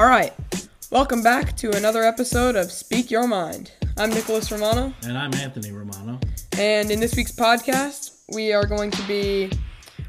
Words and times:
All 0.00 0.06
right. 0.06 0.32
Welcome 0.90 1.22
back 1.22 1.54
to 1.58 1.76
another 1.76 2.02
episode 2.02 2.56
of 2.56 2.72
Speak 2.72 3.10
Your 3.10 3.28
Mind. 3.28 3.72
I'm 3.98 4.08
Nicholas 4.08 4.50
Romano, 4.50 4.94
And 5.02 5.18
I'm 5.18 5.34
Anthony 5.34 5.72
Romano. 5.72 6.18
and 6.56 6.90
in 6.90 7.00
this 7.00 7.14
week's 7.16 7.32
podcast, 7.32 8.22
we 8.32 8.54
are 8.54 8.64
going 8.64 8.92
to 8.92 9.02
be 9.06 9.52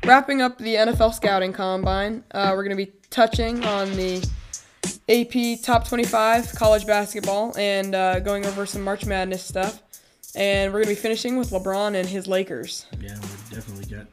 wrapping 0.06 0.42
up 0.42 0.58
the 0.60 0.76
NFL 0.76 1.14
scouting 1.14 1.52
combine. 1.52 2.24
Uh, 2.32 2.54
we're 2.56 2.64
going 2.64 2.78
to 2.78 2.86
be 2.86 2.94
touching 3.10 3.66
on 3.66 3.92
the 3.98 4.26
AP 5.10 5.62
Top 5.62 5.86
25 5.86 6.54
college 6.56 6.88
basketball 6.88 7.54
and 7.58 7.94
uh, 7.94 8.22
going 8.22 8.46
over 8.46 8.66
some 8.66 8.84
March 8.84 9.06
Madness 9.06 9.44
stuff. 9.44 9.84
And 10.36 10.72
we're 10.72 10.86
going 10.86 10.96
to 10.96 11.02
be 11.02 11.02
finishing 11.02 11.36
with 11.36 11.50
LeBron 11.50 11.96
and 11.96 12.08
his 12.08 12.28
Lakers. 12.28 12.86
Yeah, 13.02 13.20
we 13.20 13.56
definitely 13.58 13.94
got 13.94 14.08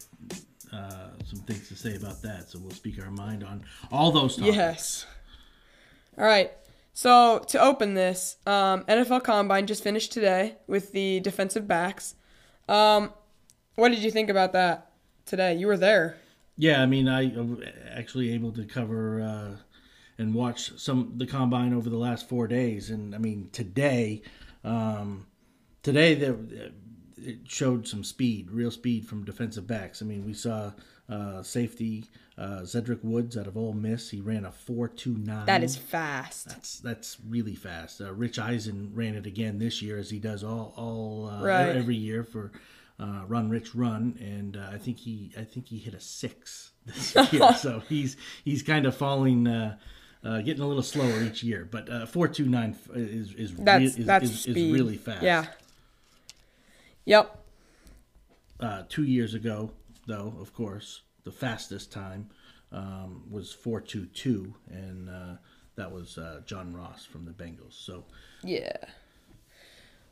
uh, 0.72 1.10
some 1.24 1.38
things 1.46 1.68
to 1.68 1.76
say 1.76 1.94
about 1.94 2.20
that. 2.22 2.50
So 2.50 2.58
we'll 2.58 2.72
speak 2.72 3.00
our 3.00 3.12
mind 3.12 3.44
on 3.44 3.62
all 3.92 4.10
those 4.10 4.34
topics. 4.34 4.56
Yes. 4.56 5.06
All 6.18 6.24
right. 6.24 6.50
So 6.94 7.38
to 7.48 7.62
open 7.62 7.94
this, 7.94 8.38
um, 8.44 8.82
NFL 8.84 9.22
Combine 9.22 9.68
just 9.68 9.84
finished 9.84 10.12
today 10.12 10.56
with 10.66 10.90
the 10.90 11.20
defensive 11.20 11.68
backs. 11.68 12.16
Um, 12.68 13.12
what 13.76 13.90
did 13.90 14.00
you 14.00 14.10
think 14.10 14.28
about 14.28 14.52
that 14.54 14.90
today? 15.24 15.54
You 15.54 15.68
were 15.68 15.76
there. 15.76 16.16
Yeah, 16.56 16.82
I 16.82 16.86
mean, 16.86 17.08
I 17.08 17.32
actually 17.96 18.34
able 18.34 18.50
to 18.50 18.64
cover 18.64 19.20
uh, 19.20 19.56
and 20.18 20.34
watch 20.34 20.76
some 20.76 21.12
the 21.16 21.26
combine 21.26 21.72
over 21.72 21.88
the 21.88 21.96
last 21.96 22.28
four 22.28 22.48
days, 22.48 22.90
and 22.90 23.14
I 23.14 23.18
mean 23.18 23.48
today, 23.52 24.22
um, 24.64 25.28
today 25.84 26.14
there 26.14 26.36
it 27.16 27.38
showed 27.44 27.86
some 27.86 28.02
speed, 28.02 28.50
real 28.50 28.72
speed 28.72 29.06
from 29.06 29.24
defensive 29.24 29.68
backs. 29.68 30.02
I 30.02 30.04
mean, 30.04 30.26
we 30.26 30.34
saw 30.34 30.72
uh, 31.08 31.42
safety 31.42 32.04
uh, 32.36 32.60
Zedrick 32.62 33.02
Woods 33.02 33.36
out 33.36 33.46
of 33.46 33.56
Ole 33.56 33.72
Miss. 33.72 34.10
He 34.10 34.20
ran 34.20 34.44
a 34.44 34.52
four 34.52 34.88
two 34.88 35.16
nine. 35.18 35.46
That 35.46 35.62
is 35.64 35.76
fast. 35.76 36.48
That's 36.48 36.78
that's 36.80 37.16
really 37.28 37.54
fast. 37.54 38.00
Uh, 38.00 38.12
Rich 38.14 38.38
Eisen 38.38 38.92
ran 38.94 39.14
it 39.14 39.26
again 39.26 39.58
this 39.58 39.82
year, 39.82 39.98
as 39.98 40.10
he 40.10 40.18
does 40.18 40.44
all 40.44 40.72
all 40.76 41.28
uh, 41.28 41.42
Right. 41.42 41.74
every 41.76 41.96
year 41.96 42.22
for 42.22 42.52
uh, 43.00 43.22
Run 43.26 43.48
Rich 43.48 43.74
Run, 43.74 44.16
and 44.20 44.56
uh, 44.56 44.68
I 44.72 44.78
think 44.78 44.98
he 44.98 45.32
I 45.36 45.42
think 45.44 45.68
he 45.68 45.78
hit 45.78 45.94
a 45.94 46.00
six 46.00 46.70
this 46.86 47.14
year. 47.32 47.52
so 47.58 47.82
he's 47.88 48.16
he's 48.44 48.62
kind 48.62 48.86
of 48.86 48.96
falling, 48.96 49.46
uh, 49.48 49.76
uh, 50.24 50.38
getting 50.42 50.62
a 50.62 50.66
little 50.68 50.82
slower 50.82 51.22
each 51.22 51.42
year. 51.42 51.66
But 51.70 51.88
uh, 51.90 52.06
four 52.06 52.28
two 52.28 52.46
nine 52.46 52.76
is 52.94 53.32
is 53.34 53.54
re- 53.54 53.64
That's 53.64 53.84
is, 53.98 54.06
that's 54.06 54.24
is, 54.24 54.46
is 54.46 54.54
really 54.72 54.96
fast. 54.96 55.22
Yeah. 55.22 55.46
Yep. 57.04 57.34
Uh, 58.60 58.82
two 58.88 59.04
years 59.04 59.34
ago, 59.34 59.70
though, 60.08 60.34
of 60.40 60.52
course, 60.52 61.02
the 61.22 61.30
fastest 61.30 61.92
time 61.92 62.30
um, 62.72 63.22
was 63.30 63.52
four 63.52 63.80
two 63.80 64.06
two, 64.06 64.54
and 64.68 65.08
uh, 65.08 65.36
that 65.76 65.92
was 65.92 66.18
uh, 66.18 66.40
John 66.44 66.74
Ross 66.74 67.04
from 67.04 67.24
the 67.24 67.30
Bengals. 67.30 67.74
So. 67.74 68.04
Yeah. 68.42 68.76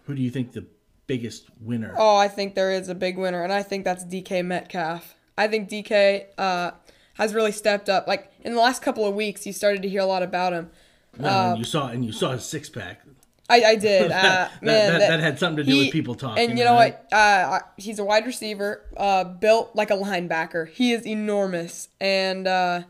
Who 0.05 0.15
do 0.15 0.23
you 0.23 0.31
think 0.31 0.53
the 0.53 0.67
biggest 1.09 1.47
winner? 1.61 1.95
Oh, 1.99 2.17
I 2.17 2.29
think 2.29 2.55
there 2.55 2.71
is 2.71 2.89
a 2.89 2.95
big 2.95 3.19
winner, 3.19 3.43
and 3.43 3.53
I 3.53 3.65
think 3.65 3.85
that's 3.85 4.05
DK 4.05 4.45
Metcalf. 4.45 5.17
I 5.37 5.49
think 5.49 5.69
DK 5.69 6.27
uh, 6.39 6.71
has 7.15 7.35
really 7.35 7.53
stepped 7.53 7.89
up. 7.89 8.07
Like 8.07 8.31
in 8.43 8.55
the 8.55 8.61
last 8.61 8.83
couple 8.83 9.05
of 9.05 9.15
weeks, 9.15 9.47
you 9.47 9.53
started 9.53 9.83
to 9.83 9.89
hear 9.89 10.01
a 10.01 10.07
lot 10.07 10.23
about 10.23 10.53
him. 10.53 10.71
No, 11.19 11.29
and 11.29 11.59
you 11.59 11.65
saw 11.65 11.89
and 11.89 12.05
you 12.05 12.13
saw 12.13 12.33
his 12.33 12.45
six 12.45 12.69
pack. 12.69 13.01
I, 13.49 13.63
I 13.63 13.77
did. 13.77 14.11
Uh, 14.11 14.13
That- 14.13 14.63
man, 14.63 14.93
that- 14.93 15.09
that 15.09 15.21
had 15.21 15.39
something 15.39 15.65
to 15.65 15.71
do 15.71 15.79
with 15.79 15.93
people 15.93 16.15
talking, 16.15 16.49
And 16.51 16.59
you 16.59 16.65
know 16.65 16.75
right? 16.75 16.97
what? 17.11 17.17
Uh, 17.17 17.61
he's 17.77 17.99
a 17.99 18.05
wide 18.05 18.27
receiver, 18.27 18.83
uh, 18.97 19.25
built 19.25 19.75
like 19.75 19.91
a 19.91 19.97
linebacker. 19.97 20.69
He 20.69 20.93
is 20.93 21.07
enormous, 21.07 21.89
and 22.01 22.47
uh, 22.49 22.83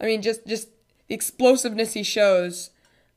I 0.00 0.04
mean, 0.06 0.22
just 0.22 0.46
just 0.46 0.68
the 1.08 1.14
explosiveness 1.14 1.94
he 1.94 2.02
shows. 2.02 2.70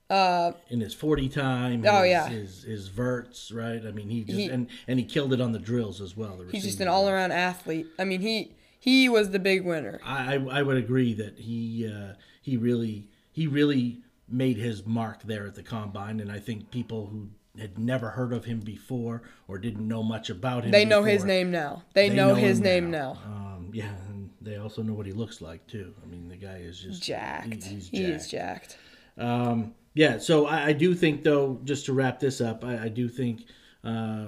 Uh, 0.10 0.52
in 0.70 0.82
his 0.82 0.94
forty 0.94 1.30
time. 1.30 1.86
Oh, 1.88 2.02
his, 2.04 2.10
yeah. 2.12 2.28
his 2.28 2.64
his 2.64 2.88
verts, 2.90 3.52
right? 3.52 3.82
I 3.86 3.92
mean, 3.92 4.10
he 4.10 4.24
just 4.24 4.38
He- 4.40 4.48
and 4.50 4.68
and 4.88 5.00
he 5.00 5.06
killed 5.06 5.32
it 5.34 5.40
on 5.40 5.52
the 5.54 5.60
drills 5.60 6.02
as 6.02 6.18
well. 6.18 6.40
he's 6.52 6.64
just 6.64 6.82
an 6.82 6.88
all 6.90 7.08
around 7.08 7.32
athlete. 7.32 7.88
I 7.98 8.04
mean, 8.04 8.20
he 8.22 8.52
he 8.80 9.08
was 9.08 9.30
the 9.30 9.40
big 9.40 9.64
winner. 9.64 10.02
I 10.04 10.36
I 10.36 10.60
I 10.60 10.62
would 10.64 10.78
agree 10.78 11.14
that 11.14 11.38
he 11.40 11.88
uh, 11.88 12.16
he 12.42 12.58
really 12.58 13.08
he 13.32 13.48
really 13.48 14.00
made 14.32 14.58
his 14.58 14.86
mark 14.86 15.24
there 15.24 15.46
at 15.46 15.56
the 15.56 15.64
combine, 15.64 16.20
and 16.20 16.32
I 16.32 16.40
think 16.40 16.72
people 16.72 17.08
who 17.08 17.30
had 17.60 17.78
never 17.78 18.10
heard 18.10 18.32
of 18.32 18.46
him 18.46 18.60
before 18.62 19.24
or 19.48 19.58
didn't 19.58 19.86
know 19.88 20.02
much 20.02 20.30
about 20.30 20.64
him. 20.64 20.72
They 20.72 20.86
know 20.86 21.04
his 21.04 21.26
name 21.26 21.52
now. 21.52 21.84
They, 21.94 22.10
they 22.10 22.16
know, 22.16 22.34
his 22.34 22.60
name 22.62 22.90
now. 22.92 23.20
Um, 23.26 23.72
yeah, 23.74 23.92
and 24.10 24.30
they 24.42 24.56
also 24.58 24.82
know 24.82 24.94
what 24.94 25.06
he 25.06 25.12
looks 25.12 25.42
like 25.42 25.68
too. 25.68 25.94
I 26.02 26.06
mean, 26.08 26.30
the 26.30 26.38
guy 26.38 26.58
is 26.58 26.80
just 26.80 27.04
Jacked. 27.04 27.64
he- 27.64 27.76
he's 27.76 27.90
He 27.90 28.04
is 28.06 28.30
jacked. 28.30 28.78
Um, 29.18 29.76
yeah, 29.94 30.18
so 30.18 30.46
I, 30.46 30.68
I 30.68 30.74
do 30.74 30.96
think, 30.96 31.24
though, 31.24 31.60
just 31.66 31.86
to 31.88 31.94
wrap 31.94 32.20
this 32.20 32.40
up, 32.40 32.64
I, 32.64 32.86
I 32.86 32.88
do 32.88 33.10
think, 33.10 33.44
uh, 33.84 34.28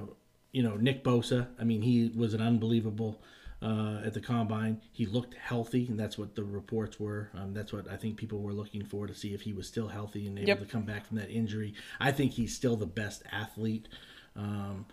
you 0.51 0.61
know, 0.61 0.75
Nick 0.75 1.03
Bosa. 1.05 1.47
I 1.57 1.63
mean, 1.63 1.81
he 1.81 2.11
was 2.15 2.33
an 2.33 2.41
unbelievable 2.41 3.21
uh, 3.63 4.01
at 4.05 4.13
the 4.13 4.19
combine. 4.19 4.81
He 4.91 5.05
looked 5.05 5.33
healthy, 5.35 5.87
and 5.87 5.97
that's 5.99 6.17
what 6.17 6.35
the 6.35 6.43
reports 6.43 6.99
were. 6.99 7.31
Um, 7.33 7.53
that's 7.53 7.71
what 7.71 7.89
I 7.89 7.95
think 7.95 8.17
people 8.17 8.39
were 8.39 8.53
looking 8.53 8.83
for 8.83 9.07
to 9.07 9.15
see 9.15 9.33
if 9.33 9.41
he 9.41 9.53
was 9.53 9.67
still 9.67 9.87
healthy 9.87 10.27
and 10.27 10.37
able 10.37 10.47
Yep. 10.49 10.59
to 10.59 10.65
come 10.65 10.83
back 10.83 11.05
from 11.07 11.17
that 11.17 11.29
injury. 11.31 11.73
I 11.99 12.11
think 12.11 12.33
he's 12.33 12.53
still 12.55 12.75
the 12.75 12.85
best 12.85 13.23
athlete. 13.31 13.87
Um, 14.35 14.85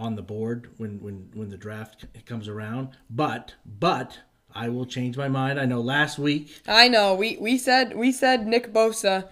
on 0.00 0.14
the 0.14 0.22
board 0.22 0.70
when, 0.76 1.00
when, 1.00 1.28
when 1.34 1.48
the 1.48 1.56
draft 1.56 2.04
comes 2.24 2.46
around, 2.46 2.90
but 3.10 3.54
but 3.66 4.20
I 4.54 4.68
will 4.68 4.86
change 4.86 5.16
my 5.16 5.26
mind. 5.26 5.58
I 5.58 5.64
know 5.66 5.80
last 5.80 6.20
week 6.20 6.60
I 6.68 6.86
know. 6.86 7.16
We 7.16 7.36
we 7.40 7.58
said 7.58 7.96
we 7.96 8.12
said 8.12 8.46
Nick 8.46 8.72
Bosa 8.72 9.28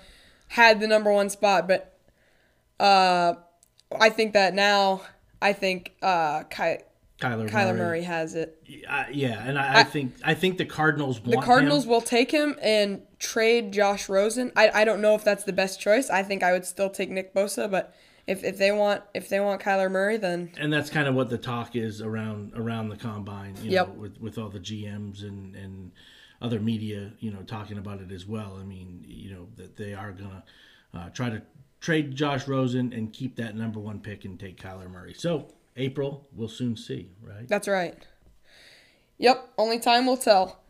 had 0.49 0.81
the 0.81 0.89
number 0.89 1.13
one 1.13 1.31
spot, 1.31 1.69
but 1.69 1.97
uh, 2.81 3.35
I 4.01 4.09
think 4.11 4.33
that 4.33 4.55
now 4.55 5.03
I 5.41 5.53
think 5.53 5.95
uh, 6.03 6.43
Ky- 6.51 6.83
Kyler 7.21 7.49
Kyler 7.49 7.77
Murray 7.77 8.03
has 8.03 8.35
it. 8.35 8.63
Yeah, 8.67 9.43
and 9.47 9.59
I, 9.59 9.81
I, 9.81 9.85
think 9.85 10.15
I 10.23 10.35
think 10.35 10.59
the 10.59 10.67
Cardinals 10.67 11.19
The 11.21 11.39
Cardinals 11.39 11.85
him. 11.85 11.91
will 11.91 12.03
take 12.03 12.31
him 12.31 12.57
and 12.61 13.03
trade 13.19 13.73
Josh 13.73 14.09
Rosen. 14.09 14.53
I, 14.55 14.71
I 14.83 14.85
don't 14.85 15.01
know 15.01 15.15
if 15.15 15.25
that's 15.25 15.45
the 15.45 15.53
best 15.53 15.81
choice. 15.81 16.11
I 16.11 16.23
think 16.23 16.43
I 16.43 16.53
would 16.53 16.67
still 16.67 16.91
take 16.91 17.09
Nick 17.09 17.35
Bosa, 17.35 17.71
but 17.71 17.95
if, 18.27 18.45
if 18.45 18.59
they 18.59 18.71
want 18.71 19.03
if 19.15 19.29
they 19.31 19.41
want 19.41 19.63
Kyler 19.63 19.91
Murray, 19.91 20.19
then 20.19 20.51
and 20.59 20.71
that's 20.71 20.91
kind 20.91 21.09
of 21.09 21.15
what 21.15 21.31
the 21.31 21.39
talk 21.39 21.75
is 21.75 22.03
around 22.03 22.53
around 22.55 22.91
the 22.91 22.97
combine. 22.97 23.55
You 23.63 23.71
Yep. 23.71 23.89
know, 23.89 23.95
with 23.95 24.21
with 24.21 24.39
all 24.39 24.51
the 24.51 24.61
GMs 24.61 25.23
and 25.23 25.55
and 25.57 25.93
other 26.43 26.61
media, 26.61 27.13
you 27.21 27.31
know, 27.31 27.41
talking 27.43 27.79
about 27.79 28.01
it 28.03 28.13
as 28.13 28.27
well. 28.27 28.59
I 28.61 28.65
mean, 28.65 29.05
you 29.09 29.31
know, 29.33 29.47
that 29.57 29.77
they 29.77 29.95
are 29.95 30.13
gonna 30.13 30.45
uh, 30.93 31.09
try 31.11 31.31
to 31.31 31.41
trade 31.81 32.15
Josh 32.15 32.47
Rosen 32.47 32.93
and 32.93 33.11
keep 33.11 33.37
that 33.37 33.57
number 33.57 33.81
one 33.81 34.01
pick 34.01 34.27
and 34.27 34.39
take 34.39 34.61
Kyler 34.61 34.91
Murray. 34.91 35.15
So 35.15 35.49
April, 35.77 36.27
we'll 36.33 36.49
soon 36.49 36.77
see, 36.77 37.11
right? 37.23 37.47
That's 37.49 37.69
right. 37.69 37.97
Yep, 39.19 39.53
only 39.59 39.79
time 39.79 40.07
will 40.07 40.17
tell. 40.17 40.61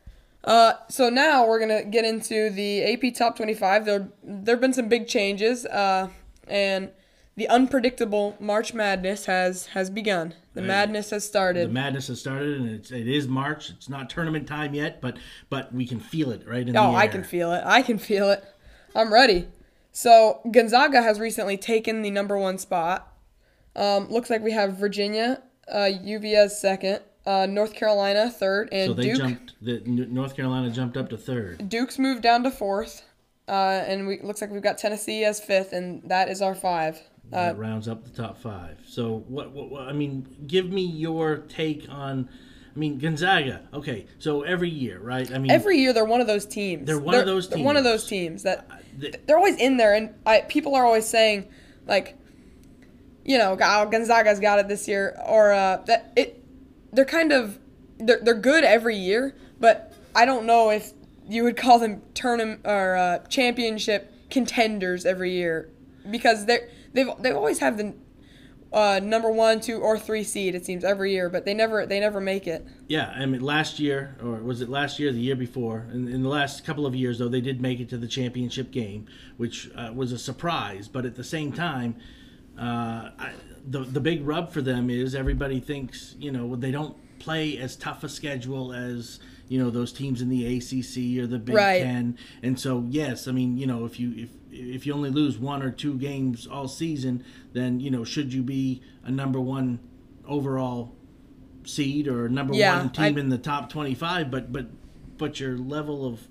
Uh, 0.44 0.75
so 0.89 1.09
now 1.09 1.47
we're 1.47 1.59
gonna 1.59 1.84
get 1.84 2.05
into 2.05 2.50
the 2.50 2.84
AP 2.84 3.15
Top 3.15 3.37
25. 3.37 3.84
There 3.84 4.09
there've 4.22 4.61
been 4.61 4.72
some 4.72 4.89
big 4.89 5.09
changes, 5.09 5.66
uh, 5.66 6.09
and 6.47 6.91
the 7.37 7.49
unpredictable 7.49 8.37
March 8.39 8.72
Madness 8.72 9.27
has 9.27 9.66
has 9.66 9.91
begun. 9.91 10.34
The 10.55 10.62
madness 10.62 11.11
has 11.11 11.25
started. 11.27 11.69
The 11.69 11.75
madness 11.75 12.09
has 12.09 12.19
started, 12.19 12.61
and 12.61 12.71
it's 12.71 12.91
it 12.91 13.09
is 13.09 13.28
March. 13.28 13.71
It's 13.71 13.89
not 13.89 14.09
tournament 14.09 14.47
time 14.47 14.72
yet, 14.72 15.03
but 15.03 15.19
but 15.50 15.75
we 15.75 15.84
can 15.87 16.00
feel 16.00 16.31
it 16.31 16.47
right 16.47 16.66
in 16.66 16.77
oh, 16.77 16.95
I 16.95 17.09
can 17.09 17.25
feel 17.25 17.53
it. 17.53 17.62
I 17.66 17.83
can 17.83 17.99
feel 17.99 18.31
it. 18.31 18.43
I'm 18.95 19.12
ready. 19.12 19.49
So 19.93 20.41
Gonzaga 20.50 21.03
has 21.03 21.19
recently 21.19 21.56
taken 21.56 22.03
the 22.03 22.11
number 22.11 22.39
one 22.39 22.56
spot. 22.59 23.16
Um, 23.77 24.09
looks 24.09 24.31
like 24.31 24.43
we 24.43 24.53
have 24.53 24.75
Virginia, 24.79 25.43
uh, 25.73 25.91
UVA 26.03 26.49
second, 26.49 27.01
uh, 27.27 27.47
North 27.47 27.75
Carolina 27.75 28.31
third, 28.31 28.71
and 28.73 28.91
So 28.91 28.95
they 28.95 29.03
Duke. 29.05 29.19
jumped. 29.19 29.55
The 29.61 29.81
North 29.85 30.35
Carolina 30.35 30.71
jumped 30.71 30.97
up 30.97 31.11
to 31.11 31.19
third. 31.19 31.69
Duke's 31.69 31.99
moved 31.99 32.23
down 32.23 32.43
to 32.45 32.51
fourth, 32.51 33.03
uh, 33.49 33.53
and 33.87 34.07
we 34.07 34.21
looks 34.23 34.41
like 34.41 34.51
we've 34.51 34.63
got 34.63 34.78
Tennessee 34.78 35.25
as 35.25 35.41
fifth, 35.41 35.73
and 35.73 36.03
that 36.09 36.28
is 36.28 36.41
our 36.41 36.55
five. 36.55 37.01
Uh, 37.33 37.47
that 37.47 37.59
rounds 37.59 37.89
up 37.89 38.05
the 38.05 38.11
top 38.11 38.39
five. 38.39 38.78
So 38.87 39.25
what, 39.28 39.51
what, 39.51 39.69
what? 39.71 39.89
I 39.89 39.93
mean, 39.93 40.27
give 40.47 40.71
me 40.71 40.83
your 40.83 41.39
take 41.49 41.87
on. 41.91 42.29
I 42.75 42.79
mean, 42.79 42.99
Gonzaga. 42.99 43.63
Okay, 43.75 44.07
so 44.19 44.43
every 44.43 44.69
year, 44.71 45.01
right? 45.01 45.31
I 45.33 45.39
mean, 45.39 45.51
every 45.51 45.79
year 45.79 45.93
they're 45.93 46.05
one 46.05 46.21
of 46.21 46.27
those 46.27 46.47
teams. 46.47 46.87
They're 46.87 46.99
one 46.99 47.17
of 47.17 47.27
those 47.27 47.49
They're 47.49 47.65
one 47.65 47.77
of 47.77 47.84
those 47.84 48.07
teams 48.07 48.43
that 48.45 48.69
th- 49.01 49.17
they're 49.27 49.37
always 49.39 49.57
in 49.57 49.77
there, 49.77 49.95
and 49.95 50.15
I, 50.25 50.43
people 50.43 50.75
are 50.75 50.87
always 50.87 51.07
saying 51.07 51.49
like, 51.87 52.17
you 53.27 53.39
know, 53.39 53.57
Gonzaga's 53.57 54.39
got 54.39 54.61
it 54.61 54.69
this 54.69 54.87
year, 54.87 55.21
or 55.27 55.53
uh, 55.53 55.83
that 55.87 56.13
it. 56.17 56.43
They're 56.93 57.05
kind 57.05 57.33
of 57.33 57.59
they're 57.99 58.21
they're 58.23 58.34
good 58.34 58.63
every 58.63 58.97
year, 58.97 59.34
but 59.59 59.93
I 60.15 60.25
don't 60.25 60.47
know 60.47 60.71
if 60.71 60.93
you 61.28 61.43
would 61.43 61.57
call 61.57 61.81
them 61.81 62.03
tournament 62.15 62.61
or 62.65 62.97
uh, 62.97 63.19
championship 63.27 64.13
contenders 64.31 65.05
every 65.05 65.33
year 65.33 65.69
because 66.09 66.47
they're 66.47 66.69
they've 66.93 67.09
they 67.19 67.33
always 67.33 67.59
have 67.59 67.77
the 67.77 67.95
uh, 68.73 69.01
number 69.03 69.31
one, 69.31 69.61
two, 69.61 69.79
or 69.79 69.99
three 69.99 70.22
seed. 70.22 70.55
It 70.55 70.65
seems 70.65 70.84
every 70.84 71.13
year, 71.13 71.29
but 71.29 71.45
they 71.45 71.55
never 71.55 71.84
they 71.84 71.99
never 71.99 72.21
make 72.21 72.47
it. 72.47 72.65
Yeah, 72.87 73.13
I 73.17 73.27
mean, 73.27 73.41
last 73.41 73.81
year, 73.81 74.17
or 74.22 74.37
was 74.37 74.61
it 74.61 74.69
last 74.69 75.01
year, 75.01 75.11
the 75.11 75.19
year 75.19 75.37
before? 75.37 75.89
In, 75.93 76.07
in 76.07 76.22
the 76.22 76.29
last 76.29 76.65
couple 76.65 76.87
of 76.87 76.95
years, 76.95 77.19
though, 77.19 77.29
they 77.29 77.41
did 77.41 77.61
make 77.61 77.81
it 77.81 77.89
to 77.89 77.99
the 77.99 78.07
championship 78.07 78.71
game, 78.71 79.07
which 79.37 79.69
uh, 79.75 79.91
was 79.93 80.13
a 80.13 80.19
surprise. 80.19 80.87
But 80.87 81.05
at 81.05 81.17
the 81.17 81.25
same 81.25 81.53
time, 81.53 81.97
uh, 82.59 83.11
I, 83.19 83.33
the 83.69 83.81
the 83.81 84.01
big 84.01 84.27
rub 84.27 84.53
for 84.53 84.63
them 84.63 84.89
is 84.91 85.15
everybody 85.15 85.61
thinks 85.61 86.15
you 86.19 86.31
know 86.33 86.57
they 86.57 86.71
don't 86.71 86.97
play 87.19 87.57
as 87.59 87.77
tough 87.77 88.05
a 88.05 88.09
schedule 88.09 88.73
as 88.73 89.19
you 89.49 89.59
know 89.63 89.71
those 89.71 89.93
teams 89.93 90.21
in 90.23 90.29
the 90.29 90.45
ACC 90.57 91.23
or 91.23 91.27
the 91.27 91.39
Big 91.39 91.55
Right. 91.55 91.83
Ten, 91.83 92.17
and 92.43 92.59
so 92.59 92.85
yes, 92.89 93.29
I 93.29 93.33
mean 93.33 93.57
you 93.59 93.67
know 93.67 93.85
if 93.85 93.99
you 94.01 94.13
if 94.17 94.31
if 94.51 94.87
you 94.87 94.95
only 94.95 95.11
lose 95.11 95.37
one 95.39 95.63
or 95.63 95.71
two 95.71 95.99
games 95.99 96.47
all 96.47 96.69
season, 96.69 97.25
then 97.53 97.79
you 97.81 97.91
know 97.91 98.05
should 98.05 98.33
you 98.33 98.43
be 98.43 98.83
a 99.05 99.11
number 99.11 99.41
one 99.41 99.79
overall 100.27 100.95
seed 101.65 102.09
or 102.09 102.29
number 102.29 102.55
Yeah, 102.55 102.77
one 102.79 102.91
team 102.91 103.17
I- 103.17 103.21
in 103.21 103.29
the 103.29 103.39
top 103.39 103.69
twenty 103.71 103.95
five, 103.95 104.31
but 104.31 104.53
but 104.53 104.67
but 105.19 105.41
your 105.41 105.57
level 105.59 106.07
of 106.07 106.29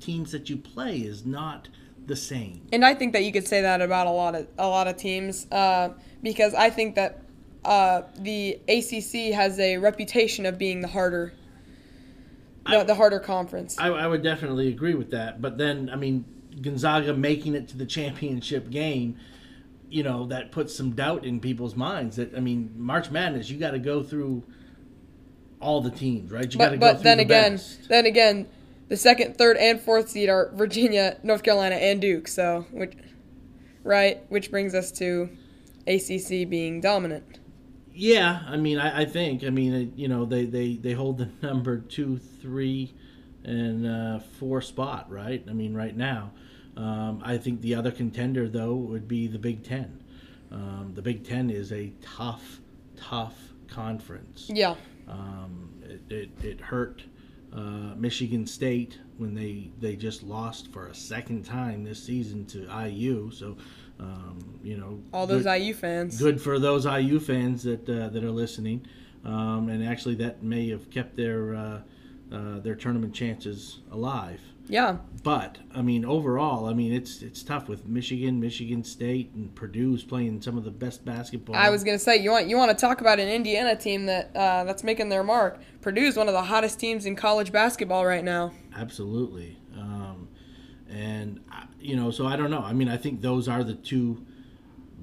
teams 0.00 0.32
that 0.32 0.48
you 0.48 0.56
play 0.56 0.98
is 0.98 1.26
not 1.26 1.68
the 2.06 2.16
same. 2.16 2.60
And 2.72 2.84
I 2.84 2.94
think 2.94 3.12
that 3.12 3.24
you 3.24 3.32
could 3.32 3.46
say 3.46 3.62
that 3.62 3.80
about 3.80 4.06
a 4.06 4.10
lot 4.10 4.34
of 4.34 4.46
a 4.58 4.66
lot 4.68 4.88
of 4.88 4.96
teams 4.96 5.46
uh, 5.52 5.90
because 6.22 6.54
I 6.54 6.70
think 6.70 6.94
that 6.96 7.22
uh, 7.64 8.02
the 8.18 8.58
ACC 8.68 9.34
has 9.34 9.58
a 9.58 9.76
reputation 9.76 10.46
of 10.46 10.58
being 10.58 10.80
the 10.80 10.88
harder, 10.88 11.32
the, 12.68 12.84
the 12.84 12.94
harder 12.94 13.20
conference. 13.20 13.78
I, 13.78 13.88
I 13.88 14.06
would 14.06 14.22
definitely 14.22 14.68
agree 14.68 14.94
with 14.94 15.10
that. 15.10 15.40
But 15.42 15.58
then, 15.58 15.90
I 15.90 15.96
mean, 15.96 16.24
Gonzaga 16.62 17.14
making 17.14 17.54
it 17.54 17.68
to 17.68 17.76
the 17.76 17.86
championship 17.86 18.70
game, 18.70 19.16
you 19.88 20.02
know, 20.02 20.26
that 20.26 20.52
puts 20.52 20.74
some 20.74 20.92
doubt 20.92 21.24
in 21.24 21.40
people's 21.40 21.76
minds. 21.76 22.16
That 22.16 22.34
I 22.34 22.40
mean, 22.40 22.72
March 22.76 23.10
Madness, 23.10 23.50
you 23.50 23.58
got 23.58 23.72
to 23.72 23.78
go 23.78 24.02
through 24.02 24.42
all 25.60 25.80
the 25.80 25.90
teams, 25.90 26.30
right? 26.32 26.50
You 26.50 26.58
got 26.58 26.70
to 26.70 26.76
but 26.78 26.80
go 26.80 26.86
but 26.86 26.94
through 26.96 27.04
then 27.04 27.18
the 27.18 27.24
again, 27.24 27.52
best. 27.52 27.88
then 27.88 28.06
again, 28.06 28.48
the 28.90 28.96
second, 28.96 29.38
third, 29.38 29.56
and 29.56 29.80
fourth 29.80 30.10
seed 30.10 30.28
are 30.28 30.50
Virginia, 30.52 31.16
North 31.22 31.44
Carolina, 31.44 31.76
and 31.76 32.00
Duke. 32.00 32.28
So 32.28 32.66
which, 32.72 32.92
right, 33.84 34.20
which 34.28 34.50
brings 34.50 34.74
us 34.74 34.90
to 34.92 35.30
ACC 35.86 36.48
being 36.50 36.80
dominant. 36.80 37.38
Yeah, 37.94 38.42
I 38.46 38.56
mean, 38.56 38.78
I, 38.78 39.02
I 39.02 39.04
think, 39.04 39.44
I 39.44 39.50
mean, 39.50 39.92
you 39.94 40.08
know, 40.08 40.24
they, 40.24 40.44
they, 40.44 40.74
they 40.74 40.92
hold 40.92 41.18
the 41.18 41.28
number 41.46 41.78
two, 41.78 42.18
three, 42.18 42.92
and 43.44 43.86
uh, 43.86 44.18
four 44.18 44.60
spot, 44.60 45.10
right? 45.10 45.42
I 45.48 45.52
mean, 45.52 45.72
right 45.74 45.96
now. 45.96 46.32
Um, 46.76 47.22
I 47.24 47.36
think 47.38 47.60
the 47.60 47.74
other 47.74 47.90
contender, 47.90 48.48
though, 48.48 48.74
would 48.74 49.06
be 49.06 49.26
the 49.28 49.38
Big 49.38 49.64
Ten. 49.64 50.02
Um, 50.50 50.92
the 50.94 51.02
Big 51.02 51.24
Ten 51.24 51.50
is 51.50 51.72
a 51.72 51.92
tough, 52.02 52.60
tough 52.96 53.36
conference. 53.68 54.50
Yeah, 54.52 54.74
Um, 55.08 55.70
it, 55.82 56.00
it, 56.12 56.44
it 56.44 56.60
hurt 56.60 57.04
uh, 57.54 57.94
Michigan 57.96 58.46
State 58.46 58.98
when 59.18 59.34
they, 59.34 59.70
they 59.80 59.96
just 59.96 60.22
lost 60.22 60.72
for 60.72 60.86
a 60.86 60.94
second 60.94 61.44
time 61.44 61.84
this 61.84 62.02
season 62.02 62.46
to 62.46 62.68
IU. 62.88 63.30
So, 63.32 63.56
um, 63.98 64.58
you 64.62 64.76
know, 64.76 65.02
all 65.12 65.26
those 65.26 65.42
good- 65.44 65.60
IU 65.60 65.74
fans. 65.74 66.18
good 66.18 66.40
for 66.40 66.58
those 66.58 66.86
IU 66.86 67.18
fans 67.20 67.62
that 67.64 67.88
uh, 67.88 68.08
that 68.08 68.24
are 68.24 68.30
listening, 68.30 68.86
um, 69.24 69.68
and 69.68 69.84
actually 69.86 70.14
that 70.16 70.42
may 70.42 70.68
have 70.70 70.88
kept 70.90 71.16
their 71.16 71.54
uh, 71.54 71.80
uh, 72.32 72.60
their 72.60 72.74
tournament 72.74 73.12
chances 73.14 73.80
alive. 73.90 74.40
Yeah, 74.70 74.98
But 75.24 75.58
I 75.74 75.82
mean, 75.82 76.04
overall, 76.04 76.66
I 76.66 76.74
mean 76.74 76.92
it's 76.92 77.22
it's 77.22 77.42
tough 77.42 77.68
with 77.68 77.86
Michigan, 77.86 78.38
Michigan 78.40 78.84
State, 78.84 79.32
and 79.34 79.52
Purdue's 79.54 80.04
playing 80.04 80.40
some 80.40 80.56
of 80.56 80.62
the 80.64 80.70
best 80.70 81.04
basketball. 81.04 81.56
I 81.56 81.70
was 81.70 81.82
gonna 81.82 81.98
say 81.98 82.16
you 82.18 82.30
want 82.30 82.46
you 82.46 82.56
want 82.56 82.70
to 82.70 82.76
talk 82.76 83.00
about 83.00 83.18
an 83.18 83.28
Indiana 83.28 83.74
team 83.74 84.06
that 84.06 84.30
uh, 84.36 84.62
that's 84.64 84.84
making 84.84 85.08
their 85.08 85.24
mark. 85.24 85.60
Purdue's 85.80 86.16
one 86.16 86.28
of 86.28 86.34
the 86.34 86.42
hottest 86.42 86.78
teams 86.78 87.04
in 87.04 87.16
college 87.16 87.50
basketball 87.50 88.06
right 88.06 88.24
now. 88.24 88.52
absolutely, 88.76 89.58
um, 89.76 90.28
and 90.88 91.40
you 91.80 91.96
know, 91.96 92.12
so 92.12 92.26
I 92.26 92.36
don't 92.36 92.50
know. 92.50 92.62
I 92.62 92.72
mean, 92.72 92.88
I 92.88 92.96
think 92.96 93.20
those 93.22 93.48
are 93.48 93.64
the 93.64 93.74
two 93.74 94.24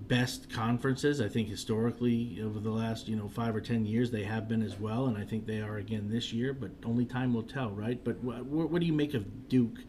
best 0.08 0.50
conferences. 0.50 1.20
I 1.22 1.28
think 1.28 1.50
historically 1.50 2.42
over 2.44 2.60
the 2.60 2.72
last 2.72 3.08
you 3.08 3.16
know 3.16 3.28
five 3.28 3.56
or 3.56 3.62
ten 3.62 3.86
years 3.86 4.12
they 4.12 4.24
have 4.24 4.48
been 4.48 4.62
as 4.62 4.80
well, 4.80 5.08
and 5.08 5.18
I 5.18 5.24
think 5.24 5.46
they 5.46 5.62
are 5.62 5.78
again 5.78 6.10
this 6.10 6.32
year. 6.34 6.54
But 6.54 6.72
only 6.86 7.06
time 7.06 7.34
will 7.34 7.44
tell, 7.44 7.72
right? 7.72 8.02
But 8.04 8.18
wh- 8.18 8.42
wh- 8.42 8.72
what 8.72 8.80
do 8.80 8.86
you 8.86 8.94
make 8.94 9.14
of 9.14 9.50
Duke? 9.50 9.80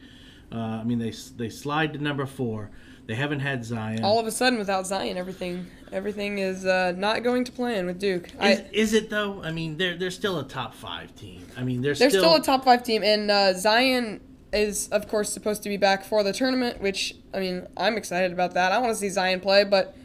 Uh, 0.50 0.56
I 0.56 0.84
mean, 0.84 0.98
they 0.98 1.12
they 1.36 1.50
slide 1.50 1.92
to 1.92 1.98
number 1.98 2.26
four. 2.26 2.70
They 3.06 3.14
haven't 3.14 3.40
had 3.40 3.64
Zion. 3.64 4.04
All 4.04 4.18
of 4.18 4.26
a 4.26 4.30
sudden, 4.30 4.58
without 4.58 4.86
Zion, 4.86 5.16
everything 5.16 5.66
everything 5.92 6.38
is 6.38 6.66
uh, 6.66 6.92
not 6.96 7.22
going 7.22 7.44
to 7.44 7.52
plan 7.52 7.86
with 7.86 7.98
Duke. 7.98 8.28
is, 8.28 8.34
I, 8.38 8.66
is 8.72 8.92
it 8.94 9.10
though? 9.10 9.42
I 9.42 9.50
mean, 9.50 9.76
they're 9.76 9.96
they're 9.96 10.10
still 10.10 10.38
a 10.38 10.44
top 10.44 10.74
five 10.74 11.14
team. 11.16 11.46
I 11.56 11.62
mean, 11.62 11.80
they're, 11.80 11.94
they're 11.94 12.10
still, 12.10 12.22
still 12.22 12.34
a 12.34 12.42
top 12.42 12.64
five 12.64 12.82
team, 12.82 13.02
and 13.02 13.30
uh, 13.30 13.54
Zion 13.54 14.20
is 14.52 14.88
of 14.88 15.08
course 15.08 15.30
supposed 15.32 15.62
to 15.62 15.68
be 15.68 15.76
back 15.76 16.04
for 16.04 16.22
the 16.22 16.32
tournament. 16.32 16.80
Which 16.80 17.16
I 17.32 17.40
mean, 17.40 17.66
I'm 17.76 17.96
excited 17.96 18.32
about 18.32 18.54
that. 18.54 18.72
I 18.72 18.78
want 18.78 18.92
to 18.92 18.96
see 18.96 19.08
Zion 19.08 19.40
play, 19.40 19.64
but 19.64 19.96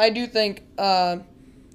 I 0.00 0.10
do 0.10 0.26
think 0.26 0.64
uh, 0.78 1.18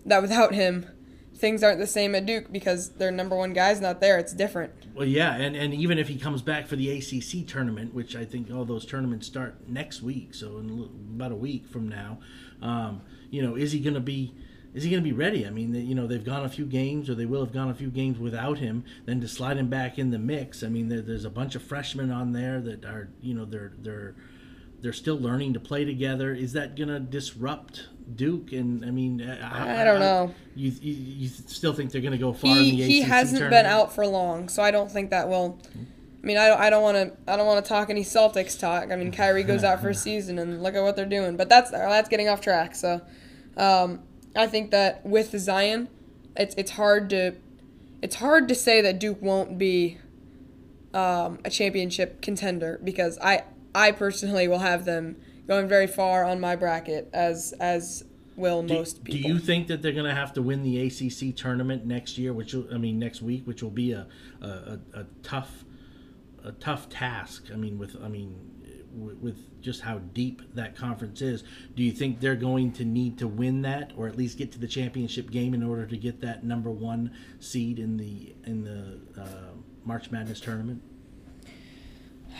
that 0.05 0.21
without 0.21 0.53
him, 0.53 0.87
things 1.35 1.63
aren't 1.63 1.79
the 1.79 1.87
same 1.87 2.15
at 2.15 2.25
Duke 2.25 2.51
because 2.51 2.91
their 2.93 3.11
number 3.11 3.35
one 3.35 3.53
guy's 3.53 3.79
not 3.79 4.01
there. 4.01 4.17
It's 4.17 4.33
different. 4.33 4.73
Well, 4.95 5.05
yeah, 5.05 5.35
and, 5.35 5.55
and 5.55 5.73
even 5.73 5.99
if 5.99 6.07
he 6.07 6.17
comes 6.17 6.41
back 6.41 6.65
for 6.67 6.75
the 6.75 6.89
ACC 6.89 7.47
tournament, 7.47 7.93
which 7.93 8.15
I 8.15 8.25
think 8.25 8.51
all 8.51 8.65
those 8.65 8.85
tournaments 8.85 9.27
start 9.27 9.69
next 9.69 10.01
week, 10.01 10.33
so 10.33 10.57
in 10.57 10.89
about 11.15 11.31
a 11.31 11.35
week 11.35 11.67
from 11.67 11.87
now, 11.87 12.19
um, 12.61 13.01
you 13.29 13.43
know, 13.43 13.55
is 13.55 13.71
he 13.71 13.79
going 13.79 13.93
to 13.93 13.99
be 13.99 14.33
is 14.73 14.83
he 14.83 14.89
going 14.89 15.01
to 15.01 15.09
be 15.09 15.15
ready? 15.15 15.47
I 15.47 15.51
mean, 15.51 15.73
you 15.73 15.95
know, 15.95 16.05
they've 16.05 16.23
gone 16.23 16.43
a 16.43 16.49
few 16.49 16.65
games, 16.65 17.09
or 17.09 17.15
they 17.15 17.25
will 17.25 17.39
have 17.39 17.53
gone 17.53 17.69
a 17.69 17.73
few 17.73 17.89
games 17.89 18.19
without 18.19 18.57
him. 18.57 18.83
Then 19.05 19.21
to 19.21 19.27
slide 19.27 19.55
him 19.55 19.69
back 19.69 19.97
in 19.97 20.11
the 20.11 20.19
mix, 20.19 20.63
I 20.63 20.67
mean, 20.67 20.89
there, 20.89 21.01
there's 21.01 21.23
a 21.23 21.29
bunch 21.29 21.55
of 21.55 21.63
freshmen 21.63 22.11
on 22.11 22.33
there 22.33 22.59
that 22.59 22.83
are, 22.83 23.07
you 23.21 23.33
know, 23.33 23.45
they're 23.45 23.71
they're 23.77 24.15
they're 24.81 24.93
still 24.93 25.17
learning 25.17 25.53
to 25.53 25.59
play 25.59 25.85
together. 25.85 26.33
Is 26.33 26.53
that 26.53 26.75
going 26.75 26.89
to 26.89 26.99
disrupt 26.99 27.87
Duke? 28.13 28.51
And 28.51 28.85
I 28.85 28.91
mean, 28.91 29.21
I 29.21 29.83
don't 29.83 29.99
know. 29.99 30.33
You, 30.55 30.71
you 30.81 30.93
you 30.93 31.27
still 31.27 31.73
think 31.73 31.91
they're 31.91 32.01
going 32.01 32.11
to 32.11 32.17
go 32.17 32.33
far 32.33 32.51
in 32.51 32.63
he 32.63 32.71
the 32.71 32.81
ACC 32.83 32.89
he 32.89 33.01
hasn't 33.01 33.49
been 33.49 33.65
out 33.65 33.93
for 33.93 34.05
long, 34.05 34.49
so 34.49 34.61
I 34.61 34.71
don't 34.71 34.91
think 34.91 35.09
that 35.09 35.27
will. 35.27 35.59
I 35.73 36.25
mean, 36.25 36.37
I 36.37 36.47
don't, 36.47 36.59
I 36.59 36.69
don't 36.69 36.81
want 36.81 36.97
to 36.97 37.31
I 37.31 37.37
don't 37.37 37.45
want 37.45 37.63
to 37.63 37.69
talk 37.69 37.89
any 37.89 38.03
Celtics 38.03 38.59
talk. 38.59 38.91
I 38.91 38.95
mean, 38.95 39.11
Kyrie 39.11 39.43
goes 39.43 39.63
out 39.63 39.81
for 39.81 39.89
a 39.89 39.95
season, 39.95 40.39
and 40.39 40.61
look 40.61 40.75
at 40.75 40.83
what 40.83 40.95
they're 40.95 41.05
doing. 41.05 41.37
But 41.37 41.49
that's 41.49 41.71
that's 41.71 42.09
getting 42.09 42.29
off 42.29 42.41
track. 42.41 42.75
So, 42.75 43.01
um, 43.57 44.01
I 44.35 44.47
think 44.47 44.71
that 44.71 45.05
with 45.05 45.37
Zion, 45.37 45.89
it's 46.35 46.55
it's 46.55 46.71
hard 46.71 47.09
to 47.11 47.35
it's 48.01 48.15
hard 48.15 48.47
to 48.47 48.55
say 48.55 48.81
that 48.81 48.99
Duke 48.99 49.21
won't 49.21 49.57
be 49.57 49.97
um, 50.93 51.39
a 51.43 51.49
championship 51.49 52.21
contender 52.21 52.79
because 52.83 53.17
I 53.19 53.43
I 53.73 53.91
personally 53.91 54.47
will 54.47 54.59
have 54.59 54.85
them 54.85 55.17
going 55.47 55.67
very 55.67 55.87
far 55.87 56.23
on 56.23 56.39
my 56.39 56.55
bracket 56.55 57.09
as 57.13 57.53
as 57.59 58.03
will 58.35 58.63
Do, 58.63 58.73
most 58.73 59.03
people. 59.03 59.21
do 59.21 59.27
you 59.27 59.39
think 59.39 59.67
that 59.67 59.81
they're 59.81 59.93
going 59.93 60.09
to 60.09 60.15
have 60.15 60.33
to 60.33 60.41
win 60.41 60.63
the 60.63 60.79
ACC 60.81 61.35
tournament 61.35 61.85
next 61.85 62.17
year? 62.17 62.33
Which 62.33 62.53
will, 62.53 62.67
I 62.73 62.77
mean, 62.77 62.99
next 62.99 63.21
week, 63.21 63.45
which 63.47 63.63
will 63.63 63.69
be 63.71 63.91
a 63.91 64.07
a, 64.41 64.47
a, 64.47 64.79
a 64.93 65.05
tough 65.23 65.63
a 66.43 66.51
tough 66.53 66.89
task. 66.89 67.47
I 67.51 67.55
mean, 67.55 67.77
with 67.77 67.95
I 68.03 68.07
mean, 68.07 68.35
with, 68.93 69.17
with 69.17 69.61
just 69.61 69.81
how 69.81 69.99
deep 69.99 70.41
that 70.53 70.75
conference 70.75 71.21
is, 71.21 71.43
do 71.75 71.83
you 71.83 71.91
think 71.91 72.19
they're 72.19 72.35
going 72.35 72.71
to 72.73 72.85
need 72.85 73.17
to 73.19 73.27
win 73.27 73.61
that, 73.63 73.93
or 73.97 74.07
at 74.07 74.15
least 74.17 74.37
get 74.37 74.51
to 74.53 74.59
the 74.59 74.67
championship 74.67 75.31
game 75.31 75.53
in 75.53 75.63
order 75.63 75.85
to 75.85 75.97
get 75.97 76.21
that 76.21 76.43
number 76.43 76.69
one 76.71 77.11
seed 77.39 77.79
in 77.79 77.97
the 77.97 78.35
in 78.45 78.63
the 78.63 79.21
uh, 79.21 79.53
March 79.83 80.11
Madness 80.11 80.39
tournament? 80.39 80.81